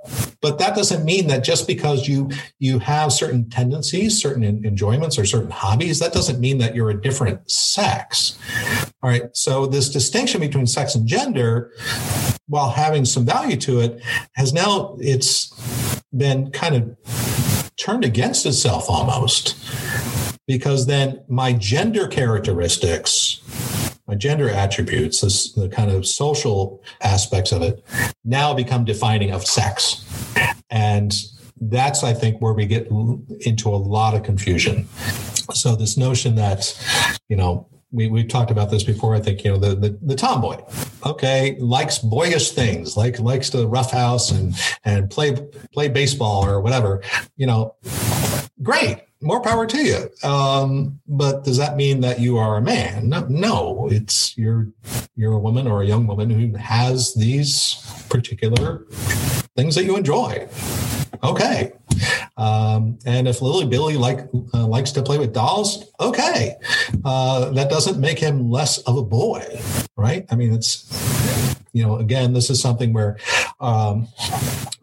but 0.41 0.57
that 0.57 0.75
doesn't 0.75 1.05
mean 1.05 1.27
that 1.27 1.43
just 1.43 1.67
because 1.67 2.07
you 2.07 2.31
you 2.57 2.79
have 2.79 3.13
certain 3.13 3.51
tendencies, 3.51 4.19
certain 4.19 4.43
enjoyments, 4.43 5.19
or 5.19 5.25
certain 5.25 5.51
hobbies, 5.51 5.99
that 5.99 6.11
doesn't 6.11 6.39
mean 6.39 6.57
that 6.57 6.73
you're 6.73 6.89
a 6.89 6.99
different 6.99 7.49
sex. 7.51 8.39
All 9.03 9.11
right. 9.11 9.29
So 9.33 9.67
this 9.67 9.89
distinction 9.89 10.41
between 10.41 10.65
sex 10.65 10.95
and 10.95 11.07
gender, 11.07 11.71
while 12.47 12.71
having 12.71 13.05
some 13.05 13.27
value 13.27 13.57
to 13.57 13.79
it, 13.79 14.01
has 14.33 14.53
now 14.53 14.97
it's 14.99 15.53
been 16.11 16.49
kind 16.49 16.75
of 16.75 16.97
turned 17.77 18.03
against 18.03 18.47
itself 18.47 18.89
almost 18.89 19.55
because 20.47 20.85
then 20.85 21.21
my 21.27 21.51
gender 21.53 22.07
characteristics, 22.07 23.41
my 24.07 24.15
gender 24.15 24.49
attributes, 24.49 25.21
this, 25.21 25.51
the 25.51 25.67
kind 25.67 25.91
of 25.91 26.07
social 26.07 26.81
aspects 27.01 27.51
of 27.51 27.61
it, 27.61 27.83
now 28.23 28.53
become 28.53 28.85
defining 28.85 29.31
of 29.31 29.45
sex. 29.45 30.05
And 30.69 31.13
that's, 31.59 32.03
I 32.03 32.13
think, 32.13 32.41
where 32.41 32.53
we 32.53 32.65
get 32.65 32.87
into 33.41 33.69
a 33.69 33.75
lot 33.75 34.15
of 34.15 34.23
confusion. 34.23 34.87
So 35.53 35.75
this 35.75 35.97
notion 35.97 36.35
that, 36.35 36.73
you 37.27 37.35
know, 37.35 37.67
we, 37.91 38.07
we've 38.07 38.27
talked 38.27 38.51
about 38.51 38.69
this 38.69 38.83
before. 38.83 39.15
I 39.15 39.19
think, 39.19 39.43
you 39.43 39.51
know, 39.51 39.57
the, 39.57 39.75
the, 39.75 39.97
the 40.01 40.15
tomboy, 40.15 40.61
okay, 41.05 41.57
likes 41.59 41.99
boyish 41.99 42.51
things, 42.51 42.97
like 42.97 43.19
likes 43.19 43.49
to 43.51 43.65
roughhouse 43.65 44.31
and, 44.31 44.53
and 44.83 45.09
play, 45.09 45.35
play 45.73 45.87
baseball 45.87 46.45
or 46.45 46.59
whatever, 46.61 47.01
you 47.37 47.47
know, 47.47 47.75
great 48.61 49.06
more 49.21 49.41
power 49.41 49.65
to 49.65 49.77
you. 49.77 50.09
Um, 50.27 50.99
but 51.07 51.43
does 51.43 51.57
that 51.57 51.75
mean 51.75 52.01
that 52.01 52.19
you 52.19 52.37
are 52.37 52.57
a 52.57 52.61
man? 52.61 53.09
No, 53.29 53.87
it's 53.91 54.37
you're 54.37 54.67
you're 55.15 55.33
a 55.33 55.39
woman 55.39 55.67
or 55.67 55.81
a 55.81 55.85
young 55.85 56.07
woman 56.07 56.29
who 56.29 56.55
has 56.57 57.13
these 57.15 57.75
particular 58.09 58.85
things 59.55 59.75
that 59.75 59.85
you 59.85 59.97
enjoy. 59.97 60.47
Okay. 61.23 61.73
Um, 62.37 62.99
and 63.05 63.27
if 63.27 63.41
Lily 63.41 63.65
Billy 63.65 63.97
like 63.97 64.29
uh, 64.53 64.67
likes 64.67 64.91
to 64.91 65.01
play 65.01 65.17
with 65.17 65.33
dolls, 65.33 65.85
okay, 65.99 66.55
uh, 67.03 67.49
that 67.51 67.69
doesn't 67.69 67.99
make 67.99 68.19
him 68.19 68.51
less 68.51 68.77
of 68.79 68.97
a 68.97 69.03
boy, 69.03 69.43
right? 69.95 70.25
I 70.29 70.35
mean, 70.35 70.53
it's 70.53 70.85
you 71.73 71.85
know, 71.85 71.97
again, 71.97 72.33
this 72.33 72.49
is 72.49 72.61
something 72.61 72.93
where 72.93 73.17
um, 73.59 74.07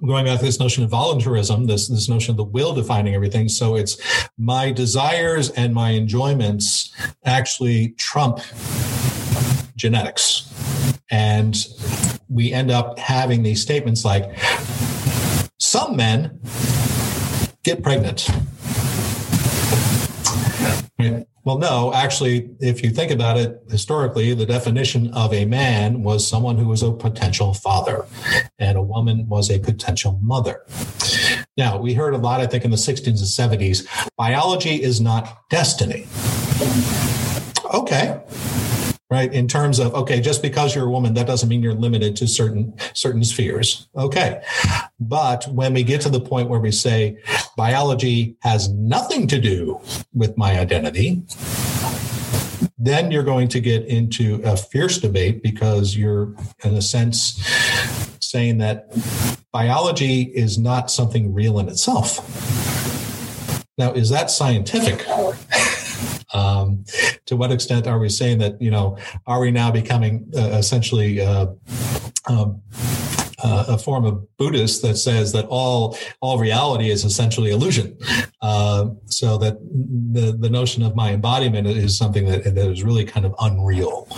going 0.05 0.25
back 0.25 0.39
to 0.39 0.45
this 0.45 0.59
notion 0.59 0.85
of 0.85 0.91
voluntarism, 0.91 1.67
this 1.67 1.89
this 1.89 2.09
notion 2.09 2.33
of 2.33 2.37
the 2.37 2.45
will 2.45 2.75
defining 2.75 3.15
everything. 3.15 3.49
So 3.49 3.77
it's 3.77 3.97
my 4.37 4.73
desires 4.73 5.51
and 5.51 5.73
my 5.75 5.93
enjoyments 5.93 6.93
actually 7.25 7.91
trump 7.99 8.41
genetics, 9.77 10.53
and 11.11 11.57
we 12.29 12.53
end 12.53 12.71
up 12.71 12.99
having 12.99 13.43
these 13.43 13.63
statements 13.63 14.05
like 14.05 14.37
some 15.59 15.97
men 15.97 16.41
get 17.63 17.83
pregnant. 17.83 18.29
Well, 21.45 21.59
no, 21.59 21.93
actually, 21.93 22.57
if 22.59 22.83
you 22.83 22.89
think 22.89 23.11
about 23.11 23.37
it 23.37 23.63
historically, 23.71 24.33
the 24.33 24.47
definition 24.47 25.13
of 25.13 25.35
a 25.35 25.45
man 25.45 26.03
was 26.03 26.27
someone 26.27 26.57
who 26.57 26.67
was 26.67 26.83
a 26.83 26.91
potential 26.91 27.53
father, 27.53 28.07
and 28.59 28.79
a 28.79 28.83
woman 28.83 29.29
was 29.29 29.51
a 29.51 29.59
potential 29.59 30.19
mother. 30.23 30.65
Now, 31.59 31.77
we 31.77 31.93
heard 31.93 32.15
a 32.15 32.19
lot, 32.19 32.41
I 32.41 32.47
think, 32.47 32.65
in 32.65 32.71
the 32.71 32.79
60s 32.79 33.07
and 33.07 33.61
70s 33.61 33.87
biology 34.17 34.83
is 34.83 35.03
not 35.03 35.49
destiny. 35.51 36.07
Okay. 37.75 38.21
Right? 39.15 39.33
In 39.33 39.47
terms 39.47 39.79
of 39.79 39.95
okay, 39.95 40.21
just 40.21 40.43
because 40.43 40.75
you're 40.75 40.87
a 40.87 40.91
woman, 40.91 41.15
that 41.15 41.27
doesn't 41.27 41.49
mean 41.49 41.63
you're 41.63 41.73
limited 41.73 42.17
to 42.17 42.27
certain 42.27 42.75
certain 42.95 43.23
spheres. 43.23 43.89
Okay, 43.97 44.43
but 44.99 45.47
when 45.49 45.73
we 45.73 45.85
get 45.85 46.01
to 46.01 46.09
the 46.09 46.21
point 46.21 46.49
where 46.49 46.59
we 46.59 46.73
say 46.73 47.17
biology 47.57 48.37
has 48.41 48.69
nothing 48.71 49.29
to 49.29 49.41
do 49.41 49.81
with 50.13 50.37
my 50.37 50.59
identity, 50.59 51.23
then 52.77 53.13
you're 53.13 53.23
going 53.23 53.47
to 53.49 53.61
get 53.61 53.87
into 53.87 54.41
a 54.45 54.57
fierce 54.57 54.99
debate 54.99 55.43
because 55.43 55.97
you're, 55.97 56.35
in 56.65 56.75
a 56.75 56.83
sense, 56.83 57.41
saying 58.21 58.59
that 58.59 58.93
biology 59.53 60.23
is 60.23 60.59
not 60.59 60.91
something 60.91 61.33
real 61.33 61.61
in 61.61 61.69
itself. 61.69 62.19
Now, 63.79 63.93
is 63.93 64.11
that 64.11 64.31
scientific? 64.31 65.07
Um, 66.35 66.85
to 67.27 67.37
what 67.37 67.53
extent 67.53 67.87
are 67.87 67.99
we 67.99 68.09
saying 68.09 68.39
that 68.39 68.61
you 68.61 68.71
know 68.71 68.99
are 69.27 69.41
we 69.41 69.51
now 69.51 69.71
becoming 69.71 70.31
uh, 70.37 70.59
essentially 70.59 71.21
uh, 71.21 71.47
um, 72.29 72.61
uh, 73.45 73.65
a 73.69 73.79
form 73.79 74.05
of 74.05 74.37
Buddhist 74.37 74.83
that 74.83 74.97
says 74.97 75.33
that 75.33 75.45
all 75.47 75.97
all 76.21 76.39
reality 76.39 76.91
is 76.91 77.05
essentially 77.05 77.51
illusion. 77.51 77.97
Uh, 78.41 78.91
so 79.07 79.39
that 79.39 79.59
the 79.61 80.33
the 80.33 80.51
notion 80.51 80.83
of 80.83 80.97
my 80.97 81.13
embodiment 81.13 81.67
is 81.67 81.97
something 81.97 82.25
that 82.27 82.45
that 82.45 82.71
is 82.71 82.83
really 82.83 83.05
kind 83.05 83.27
of 83.27 83.35
unreal. 83.41 84.09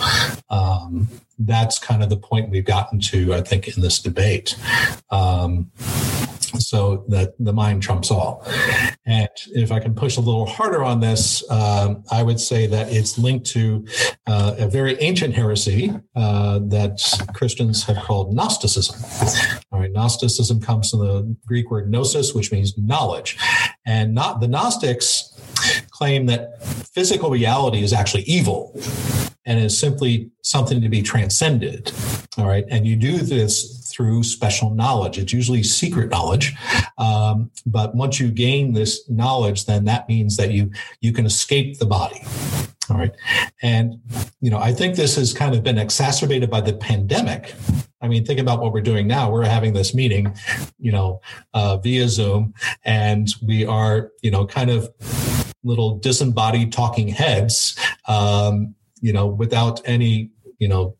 Um, 0.49 1.07
that's 1.39 1.77
kind 1.77 2.01
of 2.01 2.09
the 2.09 2.17
point 2.17 2.49
we've 2.49 2.65
gotten 2.65 2.99
to, 2.99 3.33
I 3.33 3.41
think, 3.41 3.67
in 3.67 3.81
this 3.81 3.99
debate. 3.99 4.55
Um, 5.11 5.71
so 6.57 7.05
that 7.09 7.33
the 7.37 7.53
mind 7.53 7.83
trumps 7.83 8.09
all. 8.09 8.43
And 9.07 9.29
if 9.53 9.71
I 9.71 9.79
can 9.79 9.95
push 9.95 10.17
a 10.17 10.21
little 10.21 10.45
harder 10.45 10.83
on 10.83 10.99
this, 10.99 11.49
um, 11.49 12.03
I 12.11 12.23
would 12.23 12.39
say 12.41 12.67
that 12.67 12.91
it's 12.91 13.17
linked 13.17 13.45
to 13.47 13.87
uh, 14.27 14.55
a 14.59 14.67
very 14.67 14.99
ancient 14.99 15.33
heresy 15.33 15.93
uh, 16.15 16.59
that 16.67 16.99
Christians 17.33 17.85
have 17.85 17.97
called 17.97 18.33
Gnosticism. 18.33 19.59
All 19.71 19.79
right, 19.79 19.91
Gnosticism 19.91 20.59
comes 20.59 20.89
from 20.89 20.99
the 20.99 21.37
Greek 21.45 21.71
word 21.71 21.89
gnosis, 21.89 22.33
which 22.33 22.51
means 22.51 22.77
knowledge, 22.77 23.37
and 23.85 24.13
not 24.13 24.41
the 24.41 24.47
Gnostics 24.47 25.33
claim 25.89 26.25
that 26.25 26.61
physical 26.63 27.29
reality 27.29 27.81
is 27.81 27.93
actually 27.93 28.23
evil 28.23 28.77
and 29.47 29.59
is 29.59 29.79
simply 29.79 30.29
something 30.43 30.81
to 30.81 30.89
be 30.89 31.01
transcended. 31.01 31.91
All 32.37 32.45
right. 32.45 32.65
And 32.69 32.85
you 32.85 32.95
do 32.95 33.17
this 33.17 33.91
through 33.91 34.21
special 34.23 34.69
knowledge. 34.69 35.17
It's 35.17 35.33
usually 35.33 35.63
secret 35.63 36.11
knowledge. 36.11 36.53
Um, 36.99 37.49
but 37.65 37.95
once 37.95 38.19
you 38.19 38.29
gain 38.29 38.73
this 38.73 39.09
knowledge, 39.09 39.65
then 39.65 39.85
that 39.85 40.07
means 40.07 40.37
that 40.37 40.51
you, 40.51 40.69
you 41.01 41.13
can 41.13 41.25
escape 41.25 41.79
the 41.79 41.85
body. 41.85 42.21
All 42.89 42.97
right. 42.97 43.15
And, 43.63 43.95
you 44.39 44.51
know, 44.51 44.59
I 44.59 44.71
think 44.71 44.95
this 44.95 45.15
has 45.15 45.33
kind 45.33 45.55
of 45.55 45.63
been 45.63 45.77
exacerbated 45.77 46.49
by 46.49 46.61
the 46.61 46.73
pandemic. 46.73 47.55
I 48.01 48.07
mean, 48.07 48.25
think 48.25 48.39
about 48.39 48.61
what 48.61 48.73
we're 48.73 48.81
doing 48.81 49.07
now. 49.07 49.31
We're 49.31 49.45
having 49.45 49.73
this 49.73 49.95
meeting, 49.95 50.33
you 50.77 50.91
know, 50.91 51.19
uh, 51.53 51.77
via 51.77 52.07
Zoom, 52.07 52.53
and 52.85 53.27
we 53.41 53.65
are, 53.65 54.11
you 54.21 54.29
know, 54.29 54.45
kind 54.45 54.69
of 54.69 54.89
little 55.63 55.97
disembodied 55.97 56.71
talking 56.71 57.07
heads, 57.07 57.75
um, 58.07 58.75
you 59.07 59.13
know, 59.13 59.25
without 59.25 59.79
any, 59.85 60.31
you 60.59 60.67
know, 60.67 60.97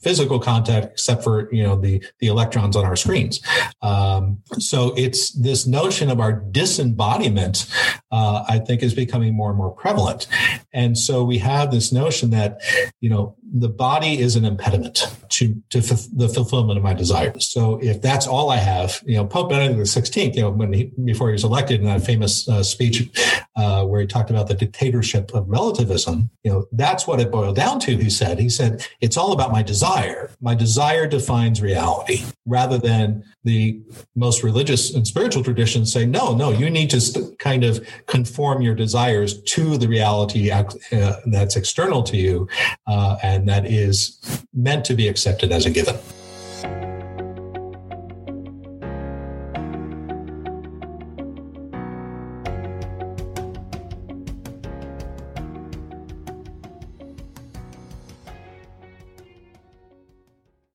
physical 0.00 0.38
contact 0.38 0.86
except 0.92 1.22
for 1.22 1.52
you 1.54 1.62
know 1.62 1.76
the 1.76 2.04
the 2.20 2.26
electrons 2.28 2.76
on 2.76 2.84
our 2.84 2.96
screens. 2.96 3.40
Um, 3.82 4.38
so 4.58 4.94
it's 4.96 5.30
this 5.32 5.66
notion 5.66 6.08
of 6.10 6.18
our 6.20 6.32
disembodiment 6.32 7.66
uh, 8.10 8.44
i 8.48 8.58
think 8.58 8.82
is 8.82 8.94
becoming 8.94 9.34
more 9.34 9.50
and 9.50 9.58
more 9.58 9.70
prevalent. 9.70 10.26
And 10.72 10.98
so 10.98 11.22
we 11.24 11.38
have 11.38 11.70
this 11.70 11.92
notion 11.92 12.30
that 12.30 12.60
you 13.00 13.10
know 13.10 13.36
the 13.54 13.68
body 13.68 14.18
is 14.18 14.34
an 14.34 14.44
impediment 14.44 15.14
to, 15.28 15.54
to 15.68 15.78
f- 15.78 16.06
the 16.14 16.28
fulfillment 16.28 16.78
of 16.78 16.82
my 16.82 16.94
desires. 16.94 17.50
So 17.50 17.78
if 17.82 18.00
that's 18.00 18.26
all 18.26 18.50
I 18.50 18.56
have, 18.56 19.02
you 19.04 19.16
know, 19.16 19.26
Pope 19.26 19.50
Benedict 19.50 19.78
XVI, 19.78 20.34
you 20.34 20.40
know, 20.42 20.50
when 20.50 20.72
he, 20.72 20.92
before 21.04 21.28
he 21.28 21.32
was 21.32 21.44
elected 21.44 21.80
in 21.80 21.86
that 21.86 22.04
famous 22.04 22.48
uh, 22.48 22.62
speech 22.62 23.10
uh, 23.56 23.84
where 23.84 24.00
he 24.00 24.06
talked 24.06 24.30
about 24.30 24.48
the 24.48 24.54
dictatorship 24.54 25.34
of 25.34 25.48
relativism, 25.48 26.30
you 26.44 26.50
know, 26.50 26.66
that's 26.72 27.06
what 27.06 27.20
it 27.20 27.30
boiled 27.30 27.56
down 27.56 27.78
to. 27.80 27.96
He 27.96 28.08
said, 28.08 28.38
he 28.38 28.48
said, 28.48 28.86
it's 29.02 29.18
all 29.18 29.32
about 29.32 29.52
my 29.52 29.62
desire. 29.62 30.30
My 30.40 30.54
desire 30.54 31.06
defines 31.06 31.60
reality 31.60 32.22
rather 32.46 32.78
than 32.78 33.22
the 33.44 33.80
most 34.14 34.42
religious 34.42 34.94
and 34.94 35.06
spiritual 35.06 35.42
traditions 35.42 35.92
say, 35.92 36.06
no, 36.06 36.34
no, 36.34 36.50
you 36.50 36.70
need 36.70 36.88
to 36.90 37.00
st- 37.00 37.38
kind 37.38 37.64
of 37.64 37.86
conform 38.06 38.62
your 38.62 38.74
desires 38.74 39.42
to 39.42 39.76
the 39.76 39.88
reality 39.88 40.50
uh, 40.50 40.64
that's 41.26 41.56
external 41.56 42.02
to 42.02 42.16
you. 42.16 42.48
Uh, 42.86 43.16
and 43.22 43.41
and 43.42 43.48
that 43.48 43.66
is 43.66 44.20
meant 44.54 44.84
to 44.84 44.94
be 44.94 45.08
accepted 45.08 45.50
as 45.50 45.66
a 45.66 45.70
given. 45.70 45.96